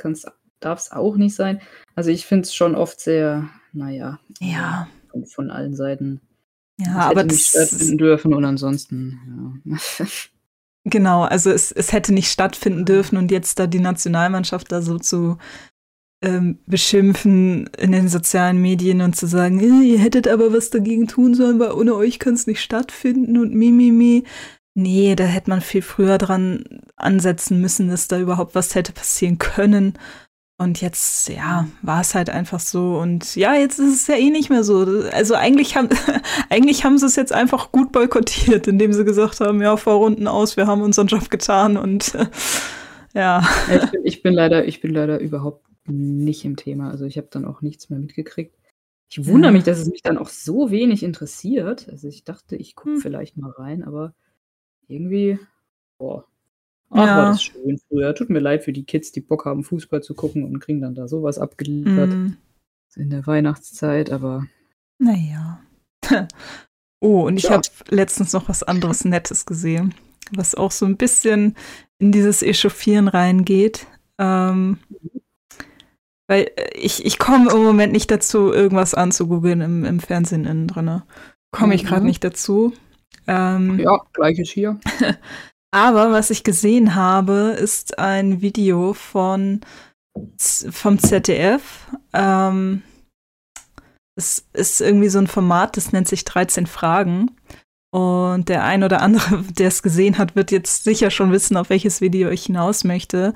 darf 0.59 0.80
es 0.80 0.90
auch 0.90 1.16
nicht 1.16 1.37
sein. 1.37 1.61
Also 1.94 2.11
ich 2.11 2.26
finde 2.26 2.42
es 2.42 2.54
schon 2.54 2.75
oft 2.75 3.00
sehr, 3.00 3.49
naja, 3.73 4.18
ja, 4.40 4.88
von, 5.11 5.26
von 5.26 5.50
allen 5.50 5.75
Seiten. 5.75 6.21
ja, 6.79 6.87
Es 6.87 6.95
aber 6.95 7.21
hätte 7.21 7.35
nicht 7.35 7.55
das, 7.55 7.69
stattfinden 7.69 7.99
dürfen 7.99 8.35
und 8.35 8.45
ansonsten, 8.45 9.62
ja. 9.64 9.76
Genau, 10.85 11.25
also 11.25 11.50
es, 11.50 11.73
es 11.73 11.93
hätte 11.93 12.14
nicht 12.14 12.31
stattfinden 12.31 12.87
dürfen 12.87 13.19
und 13.19 13.31
jetzt 13.31 13.59
da 13.59 13.67
die 13.67 13.81
Nationalmannschaft 13.81 14.73
da 14.73 14.81
so 14.81 14.99
zu 14.99 15.37
ähm, 16.23 16.59
beschimpfen 16.67 17.69
in 17.79 17.93
den 17.93 18.09
sozialen 18.09 18.61
Medien 18.61 19.00
und 19.02 19.14
zu 19.14 19.26
sagen, 19.26 19.61
ihr 19.83 19.99
hättet 19.99 20.29
aber 20.29 20.52
was 20.52 20.71
dagegen 20.71 21.07
tun 21.07 21.35
sollen, 21.35 21.59
weil 21.59 21.73
ohne 21.73 21.95
euch 21.95 22.19
kann 22.19 22.35
es 22.35 22.47
nicht 22.47 22.61
stattfinden 22.62 23.38
und 23.38 23.55
mi, 23.55 23.71
mi, 23.71 23.90
mi. 23.90 24.25
Nee, 24.75 25.17
da 25.17 25.25
hätte 25.25 25.50
man 25.50 25.61
viel 25.61 25.83
früher 25.83 26.17
dran 26.17 26.64
ansetzen 26.97 27.61
müssen, 27.61 27.88
dass 27.88 28.09
da 28.09 28.19
überhaupt 28.19 28.55
was 28.55 28.75
hätte 28.75 28.93
passieren 28.93 29.38
können. 29.38 29.95
Und 30.61 30.83
jetzt, 30.83 31.31
ja, 31.31 31.67
war 31.81 32.02
es 32.02 32.14
halt 32.14 32.29
einfach 32.29 32.61
so. 32.61 32.99
Und 32.99 33.35
ja, 33.35 33.55
jetzt 33.55 33.79
ist 33.79 34.02
es 34.02 34.07
ja 34.09 34.17
eh 34.17 34.29
nicht 34.29 34.50
mehr 34.50 34.62
so. 34.62 34.81
Also 35.11 35.35
eigentlich 35.35 35.75
haben, 35.75 35.88
eigentlich 36.50 36.85
haben 36.85 36.99
sie 36.99 37.07
es 37.07 37.17
jetzt 37.17 37.33
einfach 37.33 37.73
gut 37.73 37.93
boykottiert, 37.93 38.69
indem 38.69 38.93
sie 38.93 39.07
gesagt 39.07 39.40
haben, 39.40 39.62
ja, 39.62 39.79
Vorrunden 39.79 40.29
aus, 40.29 40.59
wir 40.59 40.67
haben 40.67 40.83
unseren 40.83 41.07
Job 41.07 41.31
getan 41.31 41.79
und 41.79 42.12
ja. 43.14 43.43
Ich, 43.75 43.90
bin, 43.90 44.00
ich, 44.05 44.23
bin 44.23 44.35
leider, 44.35 44.67
ich 44.67 44.83
bin 44.83 44.93
leider 44.93 45.19
überhaupt 45.19 45.64
nicht 45.87 46.45
im 46.45 46.57
Thema. 46.57 46.90
Also 46.90 47.07
ich 47.07 47.17
habe 47.17 47.29
dann 47.31 47.47
auch 47.47 47.62
nichts 47.62 47.88
mehr 47.88 47.99
mitgekriegt. 47.99 48.55
Ich 49.09 49.26
wundere 49.26 49.52
mich, 49.52 49.64
dass 49.64 49.79
es 49.79 49.88
mich 49.88 50.02
dann 50.02 50.19
auch 50.19 50.29
so 50.29 50.71
wenig 50.71 51.02
interessiert. 51.02 51.88
Also 51.88 52.07
ich 52.07 52.25
dachte, 52.25 52.57
ich 52.57 52.76
gucke 52.76 52.97
Hm. 52.97 53.00
vielleicht 53.00 53.38
mal 53.38 53.50
rein, 53.50 53.83
aber 53.83 54.12
irgendwie, 54.88 55.38
boah. 55.97 56.26
Ach, 56.90 57.06
Ja. 57.06 57.16
war 57.16 57.26
das 57.26 57.42
schön 57.42 57.78
früher. 57.88 58.14
Tut 58.14 58.30
mir 58.30 58.40
leid 58.40 58.64
für 58.64 58.73
die 58.73 58.85
Kids, 58.85 59.12
die 59.12 59.20
Bock 59.20 59.44
haben, 59.44 59.64
Fußball 59.64 60.02
zu 60.02 60.14
gucken 60.14 60.44
und 60.44 60.61
kriegen 60.61 60.80
dann 60.80 60.94
da 60.94 61.09
sowas 61.09 61.38
abgeliefert 61.38 62.11
Mm, 62.11 62.32
in 62.97 63.11
der 63.11 63.26
Weihnachtszeit, 63.26 64.11
aber 64.11 64.47
naja. 64.99 65.61
oh, 67.00 67.23
und 67.26 67.37
ich 67.38 67.44
Ja. 67.44 67.52
habe 67.52 67.68
letztens 67.88 68.32
noch 68.32 68.49
was 68.49 68.62
anderes 68.62 69.04
Nettes 69.04 69.47
gesehen, 69.47 69.94
was 70.32 70.54
auch 70.54 70.73
so 70.73 70.85
ein 70.87 70.97
bisschen 70.97 71.56
in 71.99 72.12
dieses 72.12 72.42
Echauffieren 72.42 73.09
reingeht. 73.09 73.87
Ähm, 74.18 74.78
weil 76.28 76.50
äh, 76.56 76.76
ich, 76.76 77.04
ich 77.04 77.18
komme 77.18 77.50
im 77.52 77.62
Moment 77.62 77.92
nicht 77.92 78.11
dazu, 78.11 78.52
irgendwas 78.52 78.94
anzugoogeln 78.94 79.61
im, 79.61 79.85
im 79.85 80.00
Fernsehen 80.00 80.44
innen 80.44 80.66
drin. 80.68 81.02
Komme 81.52 81.75
ich 81.75 81.85
gerade 81.85 82.02
Mhm. 82.02 82.06
nicht 82.09 82.25
dazu. 82.25 82.73
Ähm, 83.26 83.78
Ja, 83.78 84.00
gleiches 84.12 84.50
hier. 84.50 84.78
aber 85.70 86.12
was 86.12 86.30
ich 86.30 86.44
gesehen 86.44 86.94
habe, 86.94 87.56
ist 87.58 87.98
ein 87.98 88.40
Video 88.40 88.94
von 88.94 89.60
vom 90.38 90.98
ZDF. 90.98 91.62
Ähm, 92.12 92.82
es 94.16 94.44
ist 94.52 94.80
irgendwie 94.80 95.08
so 95.08 95.18
ein 95.18 95.28
Format, 95.28 95.76
das 95.76 95.92
nennt 95.92 96.08
sich 96.08 96.24
13 96.24 96.66
Fragen. 96.66 97.30
Und 97.92 98.48
der 98.48 98.64
ein 98.64 98.84
oder 98.84 99.00
andere, 99.02 99.42
der 99.58 99.68
es 99.68 99.82
gesehen 99.82 100.18
hat, 100.18 100.36
wird 100.36 100.50
jetzt 100.50 100.84
sicher 100.84 101.10
schon 101.10 101.32
wissen, 101.32 101.56
auf 101.56 101.70
welches 101.70 102.00
Video 102.00 102.30
ich 102.30 102.46
hinaus 102.46 102.84
möchte. 102.84 103.34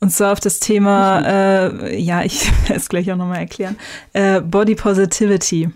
Und 0.00 0.10
zwar 0.10 0.32
auf 0.32 0.40
das 0.40 0.58
Thema, 0.60 1.20
äh, 1.24 1.96
ja, 1.98 2.22
ich 2.22 2.46
werde 2.62 2.74
es 2.74 2.88
gleich 2.88 3.10
auch 3.12 3.16
nochmal 3.16 3.38
erklären, 3.38 3.76
äh, 4.12 4.40
Body 4.40 4.74
Positivity. 4.74 5.70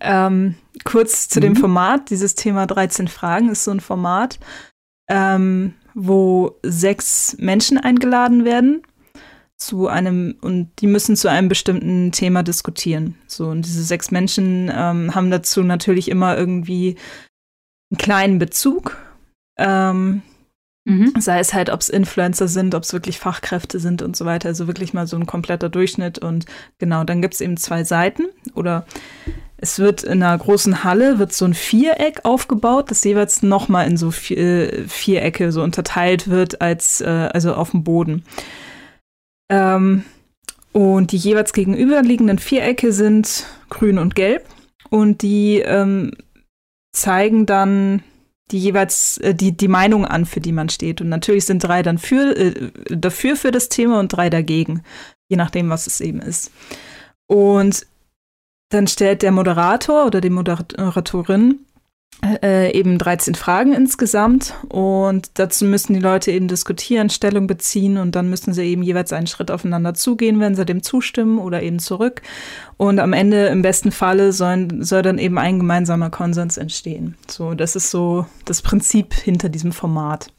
Ähm, 0.00 0.54
kurz 0.84 1.28
zu 1.28 1.40
dem 1.40 1.52
Mhm. 1.52 1.56
Format. 1.56 2.10
Dieses 2.10 2.34
Thema 2.34 2.66
13 2.66 3.08
Fragen 3.08 3.48
ist 3.50 3.64
so 3.64 3.70
ein 3.70 3.80
Format, 3.80 4.38
ähm, 5.08 5.74
wo 5.94 6.58
sechs 6.62 7.36
Menschen 7.38 7.78
eingeladen 7.78 8.44
werden 8.44 8.82
zu 9.56 9.88
einem 9.88 10.36
und 10.40 10.70
die 10.78 10.86
müssen 10.86 11.16
zu 11.16 11.28
einem 11.28 11.48
bestimmten 11.48 12.12
Thema 12.12 12.42
diskutieren. 12.42 13.16
So 13.26 13.48
und 13.48 13.62
diese 13.62 13.82
sechs 13.82 14.10
Menschen 14.10 14.70
ähm, 14.72 15.14
haben 15.14 15.30
dazu 15.30 15.62
natürlich 15.64 16.08
immer 16.08 16.38
irgendwie 16.38 16.96
einen 17.90 17.98
kleinen 17.98 18.38
Bezug. 18.38 18.96
Ähm, 19.58 20.22
Mhm. 20.88 21.12
sei 21.18 21.38
es 21.38 21.52
halt, 21.52 21.68
ob 21.68 21.80
es 21.80 21.90
Influencer 21.90 22.48
sind, 22.48 22.74
ob 22.74 22.82
es 22.82 22.94
wirklich 22.94 23.18
Fachkräfte 23.18 23.78
sind 23.78 24.00
und 24.00 24.16
so 24.16 24.24
weiter. 24.24 24.48
Also 24.48 24.66
wirklich 24.66 24.94
mal 24.94 25.06
so 25.06 25.16
ein 25.16 25.26
kompletter 25.26 25.68
Durchschnitt. 25.68 26.18
Und 26.18 26.46
genau, 26.78 27.04
dann 27.04 27.20
gibt 27.20 27.34
es 27.34 27.42
eben 27.42 27.58
zwei 27.58 27.84
Seiten 27.84 28.24
oder 28.54 28.86
es 29.58 29.78
wird 29.78 30.02
in 30.02 30.22
einer 30.22 30.38
großen 30.38 30.84
Halle 30.84 31.18
wird 31.18 31.34
so 31.34 31.44
ein 31.44 31.52
Viereck 31.52 32.24
aufgebaut, 32.24 32.90
das 32.90 33.04
jeweils 33.04 33.42
nochmal 33.42 33.86
in 33.86 33.98
so 33.98 34.10
vier, 34.10 34.38
äh, 34.72 34.88
Vierecke 34.88 35.52
so 35.52 35.62
unterteilt 35.62 36.28
wird 36.28 36.62
als 36.62 37.02
äh, 37.02 37.28
also 37.34 37.52
auf 37.52 37.72
dem 37.72 37.84
Boden. 37.84 38.24
Ähm, 39.50 40.04
und 40.72 41.12
die 41.12 41.18
jeweils 41.18 41.52
gegenüberliegenden 41.52 42.38
Vierecke 42.38 42.92
sind 42.92 43.44
grün 43.68 43.98
und 43.98 44.14
gelb 44.14 44.46
und 44.88 45.20
die 45.20 45.58
ähm, 45.58 46.12
zeigen 46.92 47.44
dann 47.44 48.02
die 48.50 48.58
jeweils 48.58 49.18
äh, 49.18 49.34
die, 49.34 49.56
die 49.56 49.68
Meinung 49.68 50.04
an, 50.04 50.26
für 50.26 50.40
die 50.40 50.52
man 50.52 50.68
steht. 50.68 51.00
Und 51.00 51.08
natürlich 51.08 51.44
sind 51.44 51.64
drei 51.64 51.82
dann 51.82 51.98
für, 51.98 52.36
äh, 52.36 52.70
dafür 52.90 53.36
für 53.36 53.50
das 53.50 53.68
Thema 53.68 54.00
und 54.00 54.08
drei 54.08 54.30
dagegen, 54.30 54.82
je 55.28 55.36
nachdem, 55.36 55.70
was 55.70 55.86
es 55.86 56.00
eben 56.00 56.20
ist. 56.20 56.50
Und 57.26 57.86
dann 58.70 58.86
stellt 58.86 59.22
der 59.22 59.32
Moderator 59.32 60.06
oder 60.06 60.20
die 60.20 60.30
Moderatorin 60.30 61.60
äh, 62.42 62.72
eben 62.72 62.98
13 62.98 63.34
Fragen 63.36 63.72
insgesamt 63.72 64.54
und 64.68 65.30
dazu 65.34 65.64
müssen 65.64 65.94
die 65.94 66.00
Leute 66.00 66.32
eben 66.32 66.48
diskutieren, 66.48 67.10
Stellung 67.10 67.46
beziehen 67.46 67.96
und 67.96 68.16
dann 68.16 68.28
müssen 68.28 68.52
sie 68.52 68.64
eben 68.64 68.82
jeweils 68.82 69.12
einen 69.12 69.28
Schritt 69.28 69.50
aufeinander 69.50 69.94
zugehen, 69.94 70.40
wenn 70.40 70.56
sie 70.56 70.64
dem 70.64 70.82
zustimmen 70.82 71.38
oder 71.38 71.62
eben 71.62 71.78
zurück. 71.78 72.22
Und 72.76 72.98
am 72.98 73.12
Ende, 73.12 73.46
im 73.46 73.62
besten 73.62 73.92
Falle, 73.92 74.32
sollen, 74.32 74.82
soll 74.82 75.02
dann 75.02 75.18
eben 75.18 75.38
ein 75.38 75.58
gemeinsamer 75.58 76.10
Konsens 76.10 76.56
entstehen. 76.56 77.16
So, 77.28 77.54
das 77.54 77.76
ist 77.76 77.90
so 77.90 78.26
das 78.44 78.62
Prinzip 78.62 79.14
hinter 79.14 79.48
diesem 79.48 79.72
Format. 79.72 80.32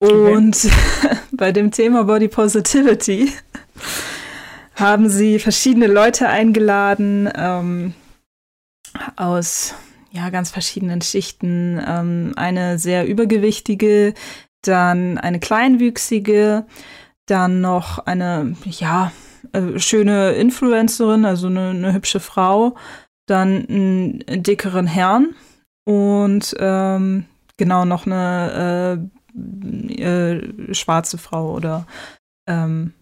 Und 0.00 0.56
bei 1.32 1.52
dem 1.52 1.70
Thema 1.70 2.04
Body 2.04 2.28
Positivity 2.28 3.30
haben 4.74 5.10
sie 5.10 5.38
verschiedene 5.38 5.86
Leute 5.86 6.28
eingeladen 6.28 7.28
ähm, 7.36 7.94
aus 9.16 9.74
ja 10.12 10.30
ganz 10.30 10.50
verschiedenen 10.50 11.02
Schichten. 11.02 11.80
Ähm, 11.84 12.32
eine 12.36 12.78
sehr 12.78 13.06
übergewichtige, 13.06 14.14
dann 14.62 15.18
eine 15.18 15.40
kleinwüchsige, 15.40 16.66
dann 17.26 17.60
noch 17.60 17.98
eine 18.06 18.56
ja 18.64 19.12
äh, 19.52 19.78
schöne 19.78 20.32
Influencerin, 20.32 21.24
also 21.24 21.48
eine, 21.48 21.70
eine 21.70 21.92
hübsche 21.92 22.20
Frau, 22.20 22.76
dann 23.26 23.66
einen 23.68 24.42
dickeren 24.42 24.86
Herrn 24.86 25.34
und 25.84 26.54
ähm, 26.58 27.26
genau 27.56 27.84
noch 27.84 28.06
eine 28.06 29.08
äh, 29.38 30.02
äh, 30.02 30.74
schwarze 30.74 31.18
Frau 31.18 31.52
oder 31.54 31.86
ähm, 32.46 32.92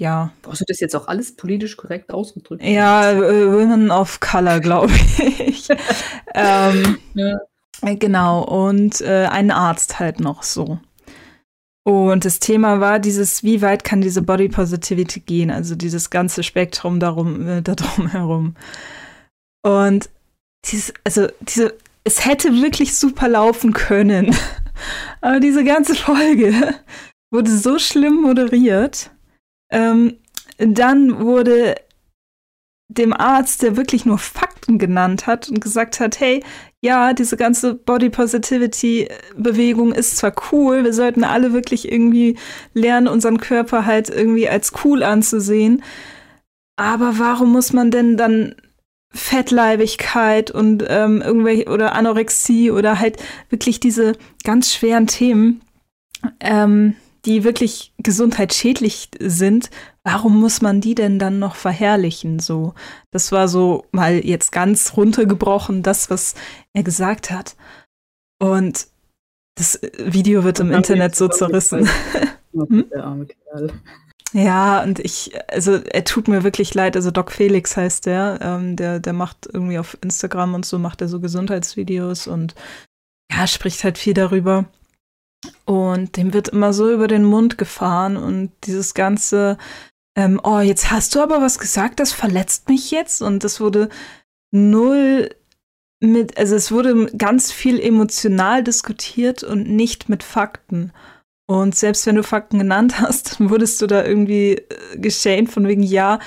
ja. 0.00 0.32
Brauchst 0.42 0.62
du 0.62 0.64
das 0.66 0.80
jetzt 0.80 0.96
auch 0.96 1.08
alles 1.08 1.36
politisch 1.36 1.76
korrekt 1.76 2.12
ausgedrückt? 2.12 2.62
Ja, 2.64 3.12
äh, 3.12 3.46
Women 3.46 3.90
of 3.90 4.18
Color, 4.20 4.60
glaube 4.60 4.92
ich. 4.92 5.68
ähm, 6.34 6.98
Ja. 7.14 7.38
äh, 7.82 7.96
Genau, 7.96 8.42
und 8.42 9.00
äh, 9.02 9.26
einen 9.26 9.50
Arzt 9.50 10.00
halt 10.00 10.20
noch 10.20 10.42
so. 10.42 10.78
Und 11.84 12.24
das 12.24 12.38
Thema 12.38 12.80
war 12.80 12.98
dieses, 12.98 13.42
wie 13.42 13.62
weit 13.62 13.84
kann 13.84 14.00
diese 14.00 14.22
Body 14.22 14.48
Positivity 14.48 15.20
gehen, 15.20 15.50
also 15.50 15.74
dieses 15.74 16.10
ganze 16.10 16.42
Spektrum 16.42 16.98
darum, 17.00 17.46
äh, 17.46 17.62
darum 17.62 18.08
herum. 18.08 18.54
Und 19.62 20.08
dieses, 20.64 20.94
also 21.04 21.28
diese, 21.40 21.74
es 22.04 22.24
hätte 22.24 22.52
wirklich 22.62 22.96
super 22.96 23.28
laufen 23.28 23.72
können. 23.72 24.34
Aber 25.20 25.40
diese 25.40 25.64
ganze 25.64 25.94
Folge 25.94 26.54
wurde 27.30 27.50
so 27.50 27.78
schlimm 27.78 28.22
moderiert. 28.22 29.10
Ähm, 29.70 30.16
dann 30.58 31.20
wurde 31.20 31.76
dem 32.88 33.12
Arzt, 33.12 33.62
der 33.62 33.76
wirklich 33.76 34.04
nur 34.04 34.18
Fakten 34.18 34.78
genannt 34.78 35.26
hat 35.26 35.48
und 35.48 35.60
gesagt 35.60 36.00
hat, 36.00 36.18
hey, 36.18 36.42
ja, 36.80 37.12
diese 37.12 37.36
ganze 37.36 37.74
Body 37.74 38.10
Positivity 38.10 39.08
Bewegung 39.36 39.92
ist 39.92 40.16
zwar 40.16 40.34
cool, 40.50 40.82
wir 40.82 40.92
sollten 40.92 41.22
alle 41.22 41.52
wirklich 41.52 41.90
irgendwie 41.90 42.36
lernen, 42.74 43.06
unseren 43.06 43.38
Körper 43.38 43.86
halt 43.86 44.10
irgendwie 44.10 44.48
als 44.48 44.72
cool 44.84 45.04
anzusehen, 45.04 45.84
aber 46.76 47.18
warum 47.18 47.52
muss 47.52 47.72
man 47.72 47.92
denn 47.92 48.16
dann 48.16 48.56
Fettleibigkeit 49.12 50.50
und 50.50 50.84
ähm, 50.88 51.20
irgendwelche 51.20 51.66
oder 51.68 51.94
Anorexie 51.94 52.70
oder 52.70 52.98
halt 52.98 53.22
wirklich 53.50 53.78
diese 53.80 54.16
ganz 54.44 54.72
schweren 54.72 55.06
Themen, 55.06 55.60
ähm, 56.40 56.96
die 57.24 57.44
wirklich 57.44 57.92
gesundheitsschädlich 57.98 59.10
sind, 59.18 59.70
warum 60.04 60.40
muss 60.40 60.62
man 60.62 60.80
die 60.80 60.94
denn 60.94 61.18
dann 61.18 61.38
noch 61.38 61.54
verherrlichen? 61.54 62.38
So, 62.38 62.74
das 63.10 63.32
war 63.32 63.48
so 63.48 63.84
mal 63.92 64.24
jetzt 64.24 64.52
ganz 64.52 64.96
runtergebrochen, 64.96 65.82
das, 65.82 66.10
was 66.10 66.34
er 66.72 66.82
gesagt 66.82 67.30
hat. 67.30 67.56
Und 68.40 68.86
das 69.56 69.80
Video 69.98 70.44
wird 70.44 70.60
im 70.60 70.72
Internet 70.72 71.14
so 71.14 71.28
zerrissen. 71.28 71.88
Okay, 72.52 72.84
Der 72.90 73.04
arme 73.04 73.26
Kerl. 73.26 73.72
Ja, 74.32 74.82
und 74.82 75.00
ich, 75.00 75.32
also 75.50 75.74
er 75.76 76.04
tut 76.04 76.28
mir 76.28 76.44
wirklich 76.44 76.72
leid. 76.74 76.96
Also 76.96 77.10
Doc 77.10 77.32
Felix 77.32 77.76
heißt 77.76 78.06
der, 78.06 78.38
ähm, 78.40 78.76
der, 78.76 79.00
der 79.00 79.12
macht 79.12 79.48
irgendwie 79.52 79.78
auf 79.78 79.98
Instagram 80.02 80.54
und 80.54 80.64
so 80.64 80.78
macht 80.78 81.00
er 81.00 81.08
so 81.08 81.20
Gesundheitsvideos 81.20 82.28
und 82.28 82.54
ja, 83.32 83.46
spricht 83.46 83.82
halt 83.82 83.98
viel 83.98 84.14
darüber. 84.14 84.66
Und 85.64 86.16
dem 86.16 86.34
wird 86.34 86.48
immer 86.48 86.72
so 86.72 86.92
über 86.92 87.08
den 87.08 87.24
Mund 87.24 87.56
gefahren 87.56 88.16
und 88.16 88.52
dieses 88.64 88.94
ganze, 88.94 89.56
ähm, 90.16 90.40
oh, 90.42 90.60
jetzt 90.60 90.90
hast 90.90 91.14
du 91.14 91.20
aber 91.20 91.40
was 91.40 91.58
gesagt, 91.58 92.00
das 92.00 92.12
verletzt 92.12 92.68
mich 92.68 92.90
jetzt. 92.90 93.22
Und 93.22 93.44
das 93.44 93.60
wurde 93.60 93.88
null 94.52 95.30
mit, 96.02 96.38
also 96.38 96.56
es 96.56 96.72
wurde 96.72 97.06
ganz 97.16 97.52
viel 97.52 97.78
emotional 97.78 98.64
diskutiert 98.64 99.42
und 99.42 99.68
nicht 99.68 100.08
mit 100.08 100.22
Fakten. 100.22 100.92
Und 101.46 101.74
selbst 101.74 102.06
wenn 102.06 102.16
du 102.16 102.22
Fakten 102.22 102.58
genannt 102.58 103.00
hast, 103.00 103.38
dann 103.38 103.50
wurdest 103.50 103.80
du 103.82 103.86
da 103.86 104.04
irgendwie 104.04 104.52
äh, 104.52 104.98
geschämt 104.98 105.50
von 105.50 105.66
wegen, 105.66 105.82
ja, 105.82 106.18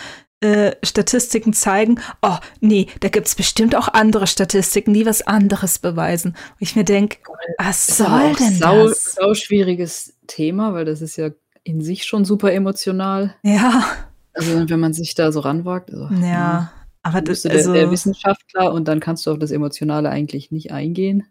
äh, 0.43 0.75
Statistiken 0.83 1.53
zeigen, 1.53 1.99
oh, 2.21 2.37
nee, 2.59 2.87
da 2.99 3.09
gibt's 3.09 3.35
bestimmt 3.35 3.75
auch 3.75 3.87
andere 3.87 4.27
Statistiken, 4.27 4.93
die 4.93 5.05
was 5.05 5.21
anderes 5.21 5.79
beweisen. 5.79 6.31
Und 6.31 6.57
ich 6.59 6.75
mir 6.75 6.83
denke, 6.83 7.17
was 7.57 7.89
Ist 7.89 8.01
aber 8.01 8.21
soll 8.21 8.35
denn 8.35 8.55
sau, 8.55 8.87
das? 8.87 9.13
sau 9.13 9.33
schwieriges 9.33 10.13
Thema, 10.27 10.73
weil 10.73 10.85
das 10.85 11.01
ist 11.01 11.15
ja 11.17 11.29
in 11.63 11.81
sich 11.81 12.03
schon 12.05 12.25
super 12.25 12.51
emotional. 12.51 13.35
Ja, 13.43 13.85
Also 14.33 14.67
wenn 14.69 14.79
man 14.79 14.93
sich 14.93 15.15
da 15.15 15.31
so 15.31 15.39
ranwagt, 15.39 15.91
also, 15.91 16.09
ja, 16.25 16.71
aber 17.03 17.17
dann 17.19 17.25
bist 17.25 17.45
das, 17.45 17.51
du 17.51 17.57
der, 17.57 17.57
also, 17.59 17.73
der 17.73 17.91
Wissenschaftler 17.91 18.73
und 18.73 18.87
dann 18.87 18.99
kannst 18.99 19.25
du 19.25 19.31
auf 19.31 19.39
das 19.39 19.51
Emotionale 19.51 20.09
eigentlich 20.09 20.51
nicht 20.51 20.71
eingehen. 20.71 21.25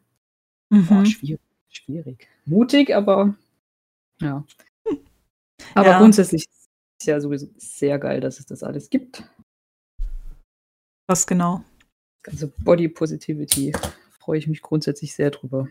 Boah, 0.70 0.78
mhm. 1.00 1.06
schwierig, 1.06 1.40
schwierig. 1.68 2.28
Mutig, 2.46 2.94
aber 2.94 3.34
ja. 4.20 4.44
Aber 5.74 5.86
Ja. 5.86 5.98
grundsätzlich 5.98 6.46
ist 7.02 7.06
ja 7.06 7.20
sowieso 7.20 7.48
sehr 7.56 7.98
geil, 7.98 8.20
dass 8.20 8.38
es 8.38 8.46
das 8.46 8.62
alles 8.62 8.88
gibt. 8.88 9.24
was 11.08 11.26
genau? 11.26 11.62
Also 12.26 12.50
Body 12.58 12.88
Positivity 12.88 13.72
freue 14.20 14.38
ich 14.38 14.46
mich 14.46 14.62
grundsätzlich 14.62 15.14
sehr 15.14 15.30
drüber. 15.30 15.68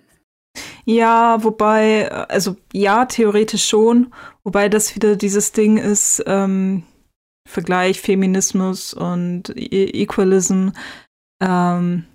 Ja, 0.84 1.42
wobei, 1.44 2.12
also 2.12 2.58
ja, 2.74 3.06
theoretisch 3.06 3.66
schon, 3.66 4.14
wobei 4.44 4.68
das 4.68 4.94
wieder 4.96 5.16
dieses 5.16 5.54
Ding 5.54 5.78
ist, 5.78 6.22
ähm, 6.26 6.84
Vergleich 7.48 8.02
Feminismus 8.02 8.94
und 8.94 9.50
e 9.56 10.04
Equalism. 10.04 10.70
Ähm, 11.42 12.06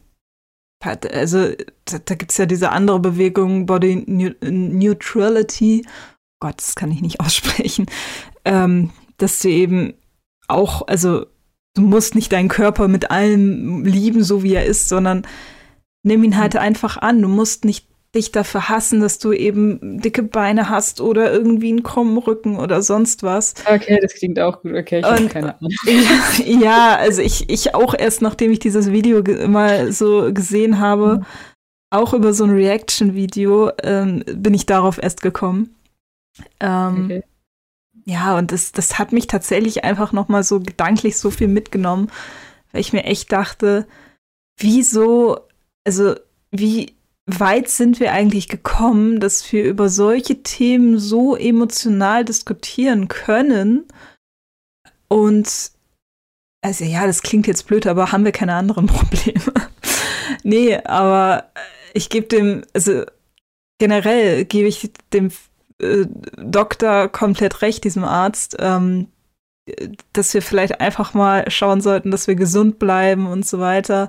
also 0.85 1.53
da, 1.87 1.99
da 2.05 2.15
gibt 2.15 2.33
es 2.33 2.39
ja 2.39 2.47
diese 2.47 2.71
andere 2.71 3.01
Bewegung, 3.01 3.67
Body 3.67 4.05
Neutrality. 4.07 5.87
Gott, 6.41 6.59
das 6.59 6.75
kann 6.75 6.93
ich 6.93 7.01
nicht 7.01 7.21
aussprechen. 7.21 7.87
Ähm, 8.45 8.93
dass 9.19 9.41
du 9.41 9.49
eben 9.49 9.95
auch, 10.49 10.87
also 10.87 11.27
du 11.75 11.83
musst 11.83 12.15
nicht 12.15 12.33
deinen 12.33 12.49
Körper 12.49 12.89
mit 12.89 13.11
allem 13.11 13.85
lieben, 13.85 14.23
so 14.23 14.43
wie 14.43 14.55
er 14.55 14.65
ist, 14.65 14.89
sondern 14.89 15.27
nimm 16.03 16.25
ihn 16.25 16.37
halt 16.37 16.57
einfach 16.57 16.97
an. 16.97 17.21
Du 17.21 17.29
musst 17.29 17.65
nicht 17.65 17.87
dich 18.15 18.33
dafür 18.33 18.69
hassen, 18.69 19.01
dass 19.01 19.19
du 19.19 19.33
eben 19.33 20.01
dicke 20.01 20.23
Beine 20.23 20.71
hast 20.71 21.01
oder 21.01 21.33
irgendwie 21.33 21.69
einen 21.69 21.83
krummen 21.83 22.17
Rücken 22.19 22.59
oder 22.59 22.81
sonst 22.83 23.23
was. 23.23 23.55
Okay, 23.67 23.99
das 24.01 24.15
klingt 24.15 24.41
auch 24.41 24.63
gut. 24.63 24.75
Okay, 24.75 25.01
ich 25.01 25.05
habe 25.05 25.27
keine 25.27 25.55
Ahnung. 25.59 25.73
ja, 26.63 26.97
also 26.97 27.21
ich, 27.21 27.51
ich 27.51 27.75
auch 27.75 27.95
erst, 27.95 28.23
nachdem 28.23 28.51
ich 28.51 28.59
dieses 28.59 28.91
Video 28.91 29.23
mal 29.47 29.93
so 29.93 30.33
gesehen 30.33 30.79
habe, 30.79 31.19
mhm. 31.19 31.25
auch 31.91 32.15
über 32.15 32.33
so 32.33 32.45
ein 32.45 32.51
Reaction-Video, 32.51 33.71
ähm, 33.83 34.25
bin 34.27 34.55
ich 34.55 34.65
darauf 34.65 35.03
erst 35.03 35.21
gekommen. 35.21 35.75
Ähm, 36.61 37.05
okay. 37.05 37.23
Ja, 38.09 38.39
und 38.39 38.53
das, 38.53 38.71
das 38.71 38.99
hat 38.99 39.13
mich 39.13 39.27
tatsächlich 39.27 39.83
einfach 39.85 40.13
noch 40.13 40.29
mal 40.29 40.45
so 40.45 40.61
gedanklich 40.61 41.19
so 41.19 41.31
viel 41.31 41.49
mitgenommen, 41.49 42.11
weil 42.71 42.81
ich 42.81 42.93
mir 42.93 43.05
echt 43.05 43.33
dachte, 43.33 43.87
wieso, 44.59 45.41
also 45.85 46.15
wie 46.53 46.95
weit 47.27 47.69
sind 47.69 47.99
wir 47.99 48.13
eigentlich 48.13 48.49
gekommen, 48.49 49.19
dass 49.19 49.51
wir 49.53 49.65
über 49.65 49.89
solche 49.89 50.45
Themen 50.45 51.01
so 51.01 51.35
emotional 51.35 52.25
diskutieren 52.25 53.09
können? 53.09 53.87
Und 55.09 55.73
also 56.63 56.85
ja, 56.85 57.07
das 57.07 57.23
klingt 57.23 57.49
jetzt 57.49 57.67
blöd, 57.67 57.89
aber 57.89 58.13
haben 58.13 58.25
wir 58.25 58.33
keine 58.33 58.55
anderen 58.55 58.87
Probleme? 58.87 59.53
nee, 60.45 60.77
aber 60.77 61.51
ich 61.93 62.09
gebe 62.09 62.29
dem, 62.29 62.65
also 62.73 63.05
generell 63.79 64.45
gebe 64.45 64.69
ich 64.69 64.93
dem 65.13 65.33
äh, 65.81 66.07
Doktor 66.39 67.09
komplett 67.09 67.63
recht, 67.63 67.85
diesem 67.85 68.05
Arzt, 68.05 68.57
ähm, 68.59 69.09
dass 70.13 70.33
wir 70.33 70.43
vielleicht 70.43 70.81
einfach 70.81 71.15
mal 71.15 71.51
schauen 71.51 71.81
sollten, 71.81 72.11
dass 72.11 72.29
wir 72.29 72.37
gesund 72.37 72.79
bleiben 72.79 73.27
und 73.27 73.45
so 73.45 73.59
weiter 73.59 74.09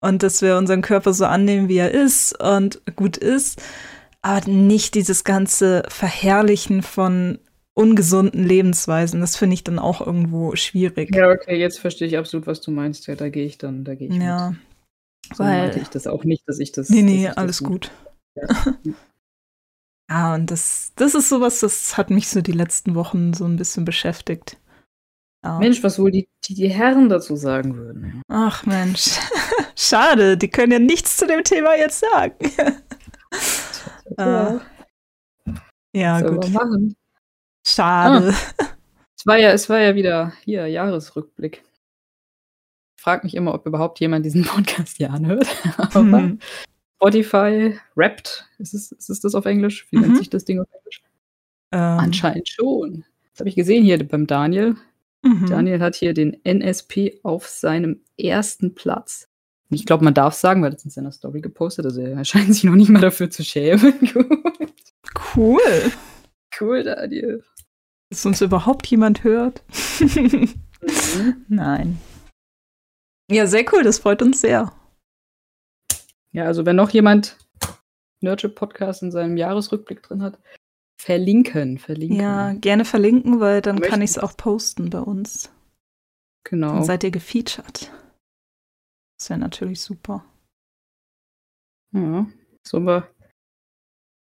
und 0.00 0.22
dass 0.22 0.42
wir 0.42 0.56
unseren 0.56 0.82
Körper 0.82 1.12
so 1.12 1.24
annehmen, 1.24 1.68
wie 1.68 1.78
er 1.78 1.92
ist 1.92 2.40
und 2.40 2.80
gut 2.94 3.16
ist, 3.16 3.60
aber 4.22 4.48
nicht 4.50 4.94
dieses 4.94 5.24
ganze 5.24 5.82
Verherrlichen 5.88 6.82
von 6.82 7.38
ungesunden 7.74 8.44
Lebensweisen. 8.44 9.20
Das 9.20 9.36
finde 9.36 9.54
ich 9.54 9.64
dann 9.64 9.78
auch 9.78 10.04
irgendwo 10.04 10.56
schwierig. 10.56 11.14
Ja, 11.14 11.30
okay, 11.30 11.58
jetzt 11.58 11.78
verstehe 11.78 12.08
ich 12.08 12.18
absolut, 12.18 12.46
was 12.46 12.60
du 12.60 12.70
meinst. 12.70 13.06
Ja, 13.06 13.14
da 13.14 13.28
gehe 13.28 13.46
ich 13.46 13.56
dann, 13.56 13.84
da 13.84 13.94
gehe 13.94 14.08
ich 14.08 14.16
ja, 14.16 14.50
mit. 14.50 14.58
So 15.36 15.44
weil 15.44 15.62
meinte 15.62 15.78
ich 15.80 15.88
das 15.88 16.06
auch 16.06 16.24
nicht, 16.24 16.42
dass 16.48 16.58
ich 16.58 16.72
das. 16.72 16.90
Nee, 16.90 17.02
nee, 17.02 17.28
alles 17.28 17.62
gut. 17.62 17.90
Ja. 18.34 18.48
ja, 20.10 20.34
und 20.34 20.50
das, 20.50 20.92
das 20.96 21.14
ist 21.14 21.28
sowas, 21.28 21.60
das 21.60 21.96
hat 21.96 22.10
mich 22.10 22.28
so 22.28 22.40
die 22.40 22.52
letzten 22.52 22.94
Wochen 22.94 23.34
so 23.34 23.44
ein 23.44 23.56
bisschen 23.56 23.84
beschäftigt. 23.84 24.56
Ja. 25.44 25.58
Mensch, 25.58 25.82
was 25.82 25.98
wohl 25.98 26.10
die, 26.10 26.28
die, 26.44 26.54
die 26.54 26.68
Herren 26.68 27.08
dazu 27.08 27.36
sagen 27.36 27.76
würden. 27.76 28.22
Ach 28.28 28.66
Mensch. 28.66 29.18
Schade, 29.76 30.36
die 30.36 30.48
können 30.48 30.72
ja 30.72 30.78
nichts 30.78 31.16
zu 31.16 31.26
dem 31.26 31.44
Thema 31.44 31.76
jetzt 31.76 32.00
sagen. 32.00 32.34
ja, 34.18 34.54
uh, 34.54 34.60
ja 35.94 36.20
gut. 36.22 36.50
Machen? 36.50 36.96
Schade. 37.66 38.34
Ah. 38.34 38.64
Es, 39.16 39.26
war 39.26 39.38
ja, 39.38 39.52
es 39.52 39.68
war 39.68 39.78
ja 39.78 39.94
wieder 39.94 40.32
hier 40.44 40.66
Jahresrückblick. 40.66 41.62
Ich 42.96 43.02
frage 43.02 43.24
mich 43.24 43.34
immer, 43.34 43.54
ob 43.54 43.66
überhaupt 43.66 44.00
jemand 44.00 44.24
diesen 44.24 44.44
Podcast 44.46 44.96
hier 44.96 45.10
anhört. 45.10 45.46
Aber 45.76 46.02
mhm. 46.02 46.38
Spotify 46.98 47.78
rappt. 47.96 48.48
Ist 48.58 48.74
es, 48.74 48.90
ist 48.90 49.08
es 49.08 49.20
das 49.20 49.34
auf 49.36 49.46
Englisch? 49.46 49.86
Wie 49.90 49.96
mhm. 49.96 50.02
nennt 50.02 50.16
sich 50.18 50.30
das 50.30 50.44
Ding 50.44 50.60
auf 50.60 50.66
Englisch? 50.72 51.02
Ähm. 51.72 51.80
Anscheinend 51.80 52.48
schon. 52.48 53.04
Das 53.32 53.40
habe 53.40 53.48
ich 53.48 53.54
gesehen 53.54 53.84
hier 53.84 54.06
beim 54.06 54.26
Daniel. 54.26 54.76
Mhm. 55.22 55.46
Daniel 55.46 55.80
hat 55.80 55.94
hier 55.94 56.12
den 56.12 56.36
NSP 56.44 57.20
auf 57.22 57.46
seinem 57.46 58.00
ersten 58.16 58.74
Platz. 58.74 59.28
Ich 59.70 59.86
glaube, 59.86 60.04
man 60.04 60.14
darf 60.14 60.34
sagen, 60.34 60.62
weil 60.62 60.70
das 60.72 60.84
in 60.84 60.90
seiner 60.90 61.12
Story 61.12 61.40
gepostet, 61.40 61.84
also 61.84 62.00
er 62.00 62.24
scheint 62.24 62.52
sich 62.52 62.64
noch 62.64 62.74
nicht 62.74 62.88
mal 62.88 63.00
dafür 63.00 63.30
zu 63.30 63.44
schämen. 63.44 63.94
cool. 65.36 65.60
Cool, 66.58 66.82
Daniel. 66.82 67.44
Dass 68.10 68.24
uns 68.26 68.40
überhaupt 68.40 68.86
jemand 68.86 69.22
hört. 69.22 69.62
mhm. 70.00 70.54
Nein. 71.48 71.98
Ja, 73.30 73.46
sehr 73.46 73.64
cool, 73.72 73.82
das 73.82 73.98
freut 73.98 74.22
uns 74.22 74.40
sehr. 74.40 74.72
Ja, 76.32 76.44
also 76.44 76.66
wenn 76.66 76.76
noch 76.76 76.90
jemand 76.90 77.36
Nerdship 78.20 78.54
Podcast 78.54 79.02
in 79.02 79.10
seinem 79.10 79.36
Jahresrückblick 79.36 80.02
drin 80.02 80.22
hat, 80.22 80.38
verlinken, 81.00 81.78
verlinken. 81.78 82.20
Ja, 82.20 82.52
gerne 82.54 82.84
verlinken, 82.84 83.40
weil 83.40 83.62
dann 83.62 83.80
kann 83.80 84.02
ich 84.02 84.10
es 84.10 84.18
auch 84.18 84.36
posten 84.36 84.90
bei 84.90 85.00
uns. 85.00 85.50
Genau. 86.44 86.74
Dann 86.74 86.84
seid 86.84 87.04
ihr 87.04 87.10
gefeatured. 87.10 87.90
Das 89.18 89.30
wäre 89.30 89.38
natürlich 89.38 89.80
super. 89.80 90.24
Ja, 91.92 92.26
sollen 92.62 92.84
wir, 92.84 93.08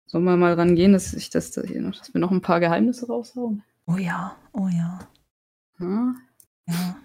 sollen 0.06 0.24
wir 0.24 0.38
mal 0.38 0.54
rangehen, 0.54 0.94
dass, 0.94 1.14
ich 1.14 1.30
das, 1.30 1.52
dass 1.52 1.68
wir 1.68 1.82
noch 2.22 2.32
ein 2.32 2.42
paar 2.42 2.60
Geheimnisse 2.60 3.08
raushauen? 3.08 3.64
Oh 3.86 3.98
ja, 3.98 4.36
oh 4.54 4.68
ja. 4.68 5.00
Ja. 5.80 6.16
ja. 6.68 6.98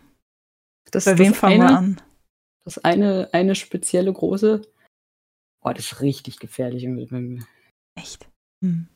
Das, 0.90 1.07
Bei 1.07 1.18
wem 1.18 1.35
fangen 1.35 1.61
wir 1.61 1.76
an? 1.76 2.00
Das 2.64 2.78
eine, 2.78 3.28
eine 3.33 3.54
spezielle 3.54 4.12
große. 4.12 4.62
Oh, 5.64 5.72
das 5.72 5.92
ist 5.92 6.00
richtig 6.03 6.38
gefährlich. 6.38 6.87
Echt? 7.96 8.29
Hm. 8.62 8.87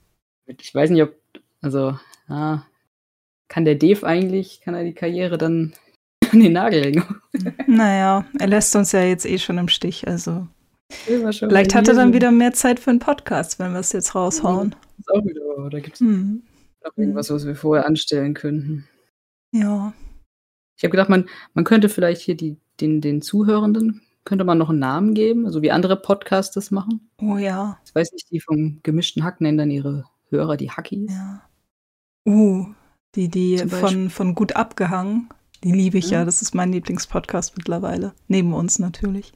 Ich 0.47 0.75
weiß 0.75 0.91
nicht, 0.91 1.03
ob, 1.03 1.15
also, 1.63 1.99
ja, 2.29 2.67
kann 3.49 3.65
der 3.65 3.75
Dave 3.75 4.07
eigentlich, 4.07 4.61
kann 4.61 4.75
er 4.75 4.85
die 4.85 4.95
Karriere 4.95 5.39
dann 5.39 5.75
an 6.33 6.41
den 6.41 6.53
Nagel 6.53 6.85
hängen? 6.85 7.05
naja, 7.67 8.27
er 8.39 8.47
lässt 8.47 8.77
uns 8.77 8.93
ja 8.93 9.03
jetzt 9.03 9.25
eh 9.25 9.39
schon 9.39 9.59
im 9.59 9.69
Stich, 9.69 10.07
also. 10.07 10.47
Vielleicht 10.91 11.75
hat 11.75 11.89
er 11.89 11.95
dann 11.95 12.15
wieder 12.15 12.31
mehr 12.31 12.53
Zeit 12.53 12.81
für 12.81 12.91
einen 12.91 12.99
Podcast, 12.99 13.59
wenn 13.59 13.73
wir 13.73 13.81
es 13.81 13.93
jetzt 13.93 14.15
raushauen. 14.15 14.71
Das 14.71 14.99
ist 15.01 15.11
auch 15.11 15.25
wieder, 15.25 15.59
oder 15.59 15.81
gibt 15.81 15.97
es 15.97 16.01
mhm. 16.01 16.43
noch 16.83 16.97
irgendwas, 16.97 17.31
was 17.31 17.47
wir 17.47 17.57
vorher 17.57 17.87
anstellen 17.87 18.33
könnten? 18.33 18.89
Ja. 19.53 19.93
Ich 20.77 20.85
habe 20.85 20.91
gedacht, 20.91 21.11
man, 21.11 21.29
man 21.53 21.65
könnte 21.65 21.91
vielleicht 21.91 22.23
hier 22.23 22.37
die, 22.37 22.57
den, 22.81 23.03
den 23.03 23.21
Zuhörenden, 23.21 24.01
könnte 24.29 24.45
man 24.45 24.59
noch 24.59 24.69
einen 24.69 24.79
Namen 24.79 25.15
geben, 25.15 25.51
so 25.51 25.63
wie 25.63 25.71
andere 25.71 25.97
Podcasts 25.97 26.55
das 26.55 26.71
machen. 26.71 27.09
Oh 27.19 27.39
ja. 27.39 27.79
Ich 27.87 27.95
weiß 27.95 28.13
nicht, 28.13 28.31
die 28.31 28.41
vom 28.41 28.81
gemischten 28.83 29.25
Hack 29.25 29.41
nennen 29.41 29.57
dann 29.57 29.71
ihre 29.71 30.05
Hörer 30.29 30.59
die 30.59 30.71
Hackies. 30.71 31.11
Ja. 31.11 31.43
Uh, 32.29 32.67
die, 33.15 33.29
die 33.29 33.57
von, 33.57 34.11
von 34.11 34.35
gut 34.35 34.55
abgehangen. 34.55 35.31
Die 35.65 35.73
liebe 35.73 35.97
ich 35.97 36.11
ja. 36.11 36.19
ja. 36.19 36.25
Das 36.27 36.43
ist 36.43 36.55
mein 36.55 36.73
Lieblingspodcast 36.73 37.57
mittlerweile. 37.57 38.13
Neben 38.29 38.53
uns 38.53 38.79
natürlich. 38.79 39.33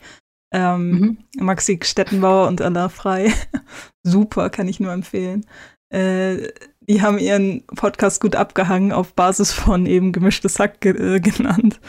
Ähm, 0.52 0.90
mhm. 0.90 1.18
Maxi 1.38 1.80
Stettenbauer 1.82 2.46
und 2.48 2.60
Anna 2.60 2.90
Frei. 2.90 3.32
Super, 4.02 4.50
kann 4.50 4.68
ich 4.68 4.78
nur 4.78 4.92
empfehlen. 4.92 5.46
Äh, 5.88 6.48
die 6.82 7.00
haben 7.00 7.18
ihren 7.18 7.66
Podcast 7.66 8.20
gut 8.20 8.36
abgehangen 8.36 8.92
auf 8.92 9.14
Basis 9.14 9.52
von 9.52 9.86
eben 9.86 10.12
gemischtes 10.12 10.58
Hack 10.58 10.82
ge 10.82 11.16
äh, 11.16 11.20
genannt. 11.20 11.80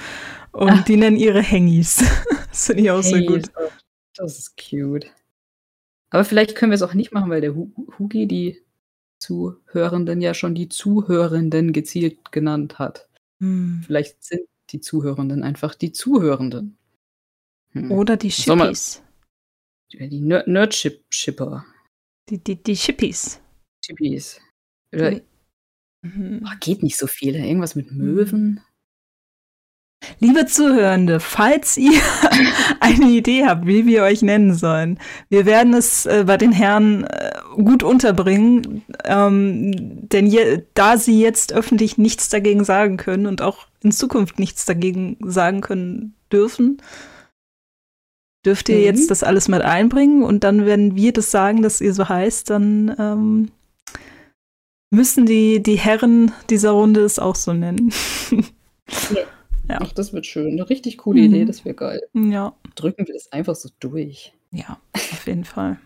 Und 0.53 0.69
Ach. 0.69 0.85
die 0.85 0.97
nennen 0.97 1.17
ihre 1.17 1.41
Hengis. 1.41 2.03
das 2.49 2.67
finde 2.67 2.83
ich 2.83 2.91
auch 2.91 3.03
hey, 3.03 3.25
so 3.25 3.33
gut. 3.33 3.51
Das 4.15 4.37
ist 4.37 4.55
cute. 4.55 5.11
Aber 6.11 6.23
vielleicht 6.23 6.55
können 6.55 6.71
wir 6.71 6.75
es 6.75 6.83
auch 6.83 6.93
nicht 6.93 7.11
machen, 7.11 7.31
weil 7.31 7.41
der 7.41 7.55
Hugi 7.55 8.27
die 8.27 8.61
Zuhörenden 9.19 10.21
ja 10.21 10.33
schon 10.33 10.53
die 10.53 10.69
Zuhörenden 10.69 11.73
gezielt 11.73 12.31
genannt 12.31 12.77
hat. 12.77 13.09
Hm. 13.39 13.81
Vielleicht 13.85 14.23
sind 14.23 14.41
die 14.69 14.79
Zuhörenden 14.79 15.43
einfach 15.43 15.73
die 15.73 15.91
Zuhörenden. 15.91 16.77
Hm. 17.71 17.91
Oder 17.91 18.15
die 18.15 18.31
Shippies. 18.31 19.01
Die 19.91 20.21
Ner 20.21 20.43
Nerdship-Shipper. 20.47 21.65
Die, 22.29 22.43
die, 22.43 22.61
die 22.61 22.75
Shippies. 22.75 23.41
Shippies. 23.83 24.39
Oder, 24.93 25.21
mhm. 26.01 26.45
oh, 26.45 26.55
geht 26.59 26.83
nicht 26.83 26.97
so 26.97 27.07
viel. 27.07 27.35
Irgendwas 27.35 27.75
mit 27.75 27.91
Möwen. 27.91 28.61
Liebe 30.19 30.45
Zuhörende, 30.45 31.19
falls 31.19 31.77
ihr 31.77 31.99
eine 32.79 33.05
Idee 33.09 33.45
habt, 33.45 33.65
wie 33.65 33.85
wir 33.85 34.03
euch 34.03 34.21
nennen 34.21 34.53
sollen, 34.53 34.99
wir 35.29 35.45
werden 35.45 35.73
es 35.73 36.05
äh, 36.05 36.23
bei 36.25 36.37
den 36.37 36.51
Herren 36.51 37.05
äh, 37.05 37.31
gut 37.55 37.83
unterbringen, 37.83 38.83
ähm, 39.05 40.07
denn 40.09 40.27
je, 40.27 40.63
da 40.73 40.97
sie 40.97 41.19
jetzt 41.21 41.53
öffentlich 41.53 41.97
nichts 41.97 42.29
dagegen 42.29 42.63
sagen 42.63 42.97
können 42.97 43.25
und 43.25 43.41
auch 43.41 43.67
in 43.81 43.91
Zukunft 43.91 44.39
nichts 44.39 44.65
dagegen 44.65 45.17
sagen 45.21 45.61
können 45.61 46.15
dürfen, 46.31 46.81
dürft 48.45 48.69
ihr 48.69 48.77
Mhm. 48.77 48.83
jetzt 48.83 49.11
das 49.11 49.23
alles 49.23 49.47
mit 49.47 49.61
einbringen 49.61 50.23
und 50.23 50.43
dann, 50.43 50.65
wenn 50.65 50.95
wir 50.95 51.13
das 51.13 51.31
sagen, 51.31 51.61
dass 51.61 51.81
ihr 51.81 51.93
so 51.93 52.09
heißt, 52.09 52.49
dann 52.49 52.95
ähm, 52.99 53.51
müssen 54.91 55.25
die, 55.25 55.61
die 55.63 55.77
Herren 55.77 56.31
dieser 56.49 56.71
Runde 56.71 57.01
es 57.01 57.19
auch 57.19 57.35
so 57.35 57.53
nennen. 57.53 57.91
Ja. 59.69 59.79
Ach, 59.81 59.91
das 59.93 60.11
wird 60.13 60.25
schön. 60.25 60.51
Eine 60.53 60.69
richtig 60.69 60.97
coole 60.97 61.21
Mhm. 61.21 61.25
Idee, 61.27 61.45
das 61.45 61.63
wäre 61.65 61.75
geil. 61.75 62.01
ja, 62.13 62.55
Drücken 62.75 63.07
wir 63.07 63.13
das 63.13 63.31
einfach 63.31 63.55
so 63.55 63.69
durch. 63.79 64.33
ja, 64.51 64.77
auf 64.93 65.25
jeden 65.27 65.45
Fall. 65.45 65.79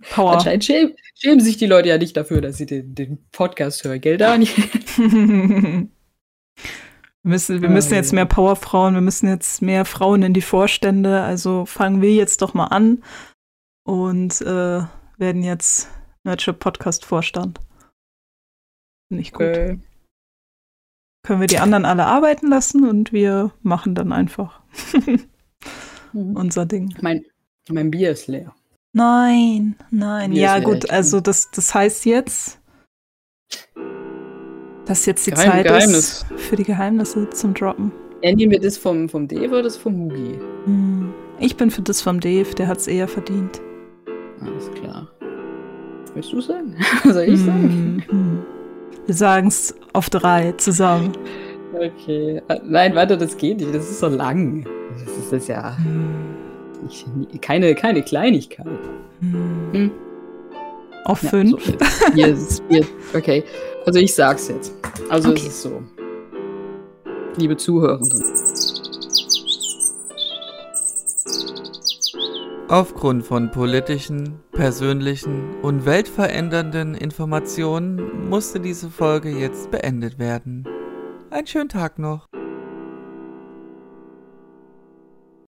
Power. 0.10 0.32
Anscheinend 0.34 0.64
schämen, 0.64 0.94
schämen 1.14 1.40
sich 1.40 1.56
die 1.56 1.66
Leute 1.66 1.88
ja 1.88 1.96
nicht 1.98 2.16
dafür, 2.16 2.40
dass 2.40 2.56
sie 2.58 2.66
den, 2.66 2.94
den 2.94 3.18
Podcast 3.32 3.82
hören, 3.84 4.00
gell, 4.00 4.18
Daniel? 4.18 4.50
wir 4.96 5.88
müssen, 7.22 7.62
wir 7.62 7.68
müssen 7.70 7.94
jetzt 7.94 8.12
mehr 8.12 8.26
Powerfrauen, 8.26 8.94
wir 8.94 9.00
müssen 9.00 9.28
jetzt 9.28 9.62
mehr 9.62 9.84
Frauen 9.84 10.22
in 10.22 10.34
die 10.34 10.42
Vorstände. 10.42 11.22
Also 11.22 11.64
fangen 11.66 12.02
wir 12.02 12.12
jetzt 12.14 12.42
doch 12.42 12.52
mal 12.52 12.66
an 12.66 13.02
und 13.84 14.40
äh, 14.42 14.82
werden 15.18 15.42
jetzt 15.42 15.88
Nerdship 16.24 16.58
Podcast 16.58 17.04
Vorstand. 17.04 17.60
Ich 19.10 19.32
gut. 19.32 19.46
Okay. 19.46 19.78
Können 21.26 21.40
wir 21.40 21.46
die 21.48 21.58
anderen 21.58 21.84
alle 21.84 22.06
arbeiten 22.06 22.48
lassen 22.48 22.88
und 22.88 23.12
wir 23.12 23.50
machen 23.62 23.94
dann 23.94 24.12
einfach 24.12 24.60
Mhm. 26.12 26.36
unser 26.36 26.64
Ding. 26.66 26.94
Mein, 27.00 27.24
mein 27.68 27.90
Bier 27.90 28.12
ist 28.12 28.28
leer. 28.28 28.54
Nein, 28.92 29.74
nein. 29.90 30.32
Ja, 30.32 30.58
gut, 30.60 30.88
also 30.90 31.20
das, 31.20 31.50
das 31.50 31.74
heißt 31.74 32.06
jetzt, 32.06 32.58
dass 34.86 35.04
jetzt 35.06 35.26
die 35.26 35.32
Geheim- 35.32 35.50
Zeit 35.50 35.66
Geheimnis. 35.66 35.96
ist 35.96 36.26
für 36.40 36.56
die 36.56 36.64
Geheimnisse 36.64 37.28
zum 37.30 37.52
Droppen. 37.54 37.92
Ja, 38.22 38.32
nehmen 38.34 38.52
wir 38.52 38.60
das 38.60 38.78
vom, 38.78 39.08
vom 39.08 39.28
Dave 39.28 39.48
oder 39.48 39.62
das 39.64 39.76
vom 39.76 39.94
Hugi? 39.96 40.38
Hm. 40.64 41.12
Ich 41.40 41.56
bin 41.56 41.70
für 41.70 41.82
das 41.82 42.00
vom 42.00 42.20
Dave, 42.20 42.54
der 42.54 42.66
hat 42.68 42.78
es 42.78 42.86
eher 42.86 43.08
verdient. 43.08 43.60
Alles 44.40 44.70
klar. 44.72 45.08
Willst 46.14 46.32
du 46.32 46.40
sagen? 46.40 46.76
Was 47.04 47.14
soll 47.14 47.24
ich 47.24 47.40
sagen? 47.40 48.46
Wir 49.06 49.14
sagen 49.14 49.48
es 49.48 49.74
auf 49.92 50.10
drei 50.10 50.52
zusammen. 50.52 51.12
Okay. 51.74 52.42
Nein, 52.64 52.94
warte, 52.94 53.16
das 53.18 53.36
geht 53.36 53.58
nicht. 53.58 53.74
Das 53.74 53.88
ist 53.88 54.00
so 54.00 54.08
lang. 54.08 54.66
Das 55.04 55.16
ist 55.16 55.32
das 55.32 55.48
ja 55.48 55.76
Hm. 55.78 56.34
nicht, 56.82 57.42
keine, 57.42 57.74
keine 57.74 58.02
Kleinigkeit. 58.02 58.66
Hm. 59.20 59.68
Hm. 59.72 59.90
Auf 61.04 61.22
Ja, 61.22 61.28
fünf. 61.30 61.64
So, 61.64 61.72
hier 62.14 62.26
ist 62.28 62.50
es 62.50 62.60
Bier. 62.62 62.84
Okay. 63.14 63.44
Also 63.84 63.98
ich 64.00 64.14
sag's 64.14 64.48
jetzt. 64.48 64.72
Also 65.08 65.30
Okay. 65.30 65.40
es 65.42 65.46
ist 65.48 65.62
so. 65.62 65.82
Liebe 67.36 67.56
Zuhörenden. 67.56 68.22
Aufgrund 72.68 73.24
von 73.24 73.52
politischen, 73.52 74.40
persönlichen 74.50 75.54
und 75.62 75.86
weltverändernden 75.86 76.96
Informationen 76.96 78.28
musste 78.28 78.58
diese 78.58 78.90
Folge 78.90 79.30
jetzt 79.30 79.70
beendet 79.70 80.18
werden. 80.18 80.66
Einen 81.30 81.46
schönen 81.46 81.68
Tag 81.68 82.00
noch. 82.00 82.26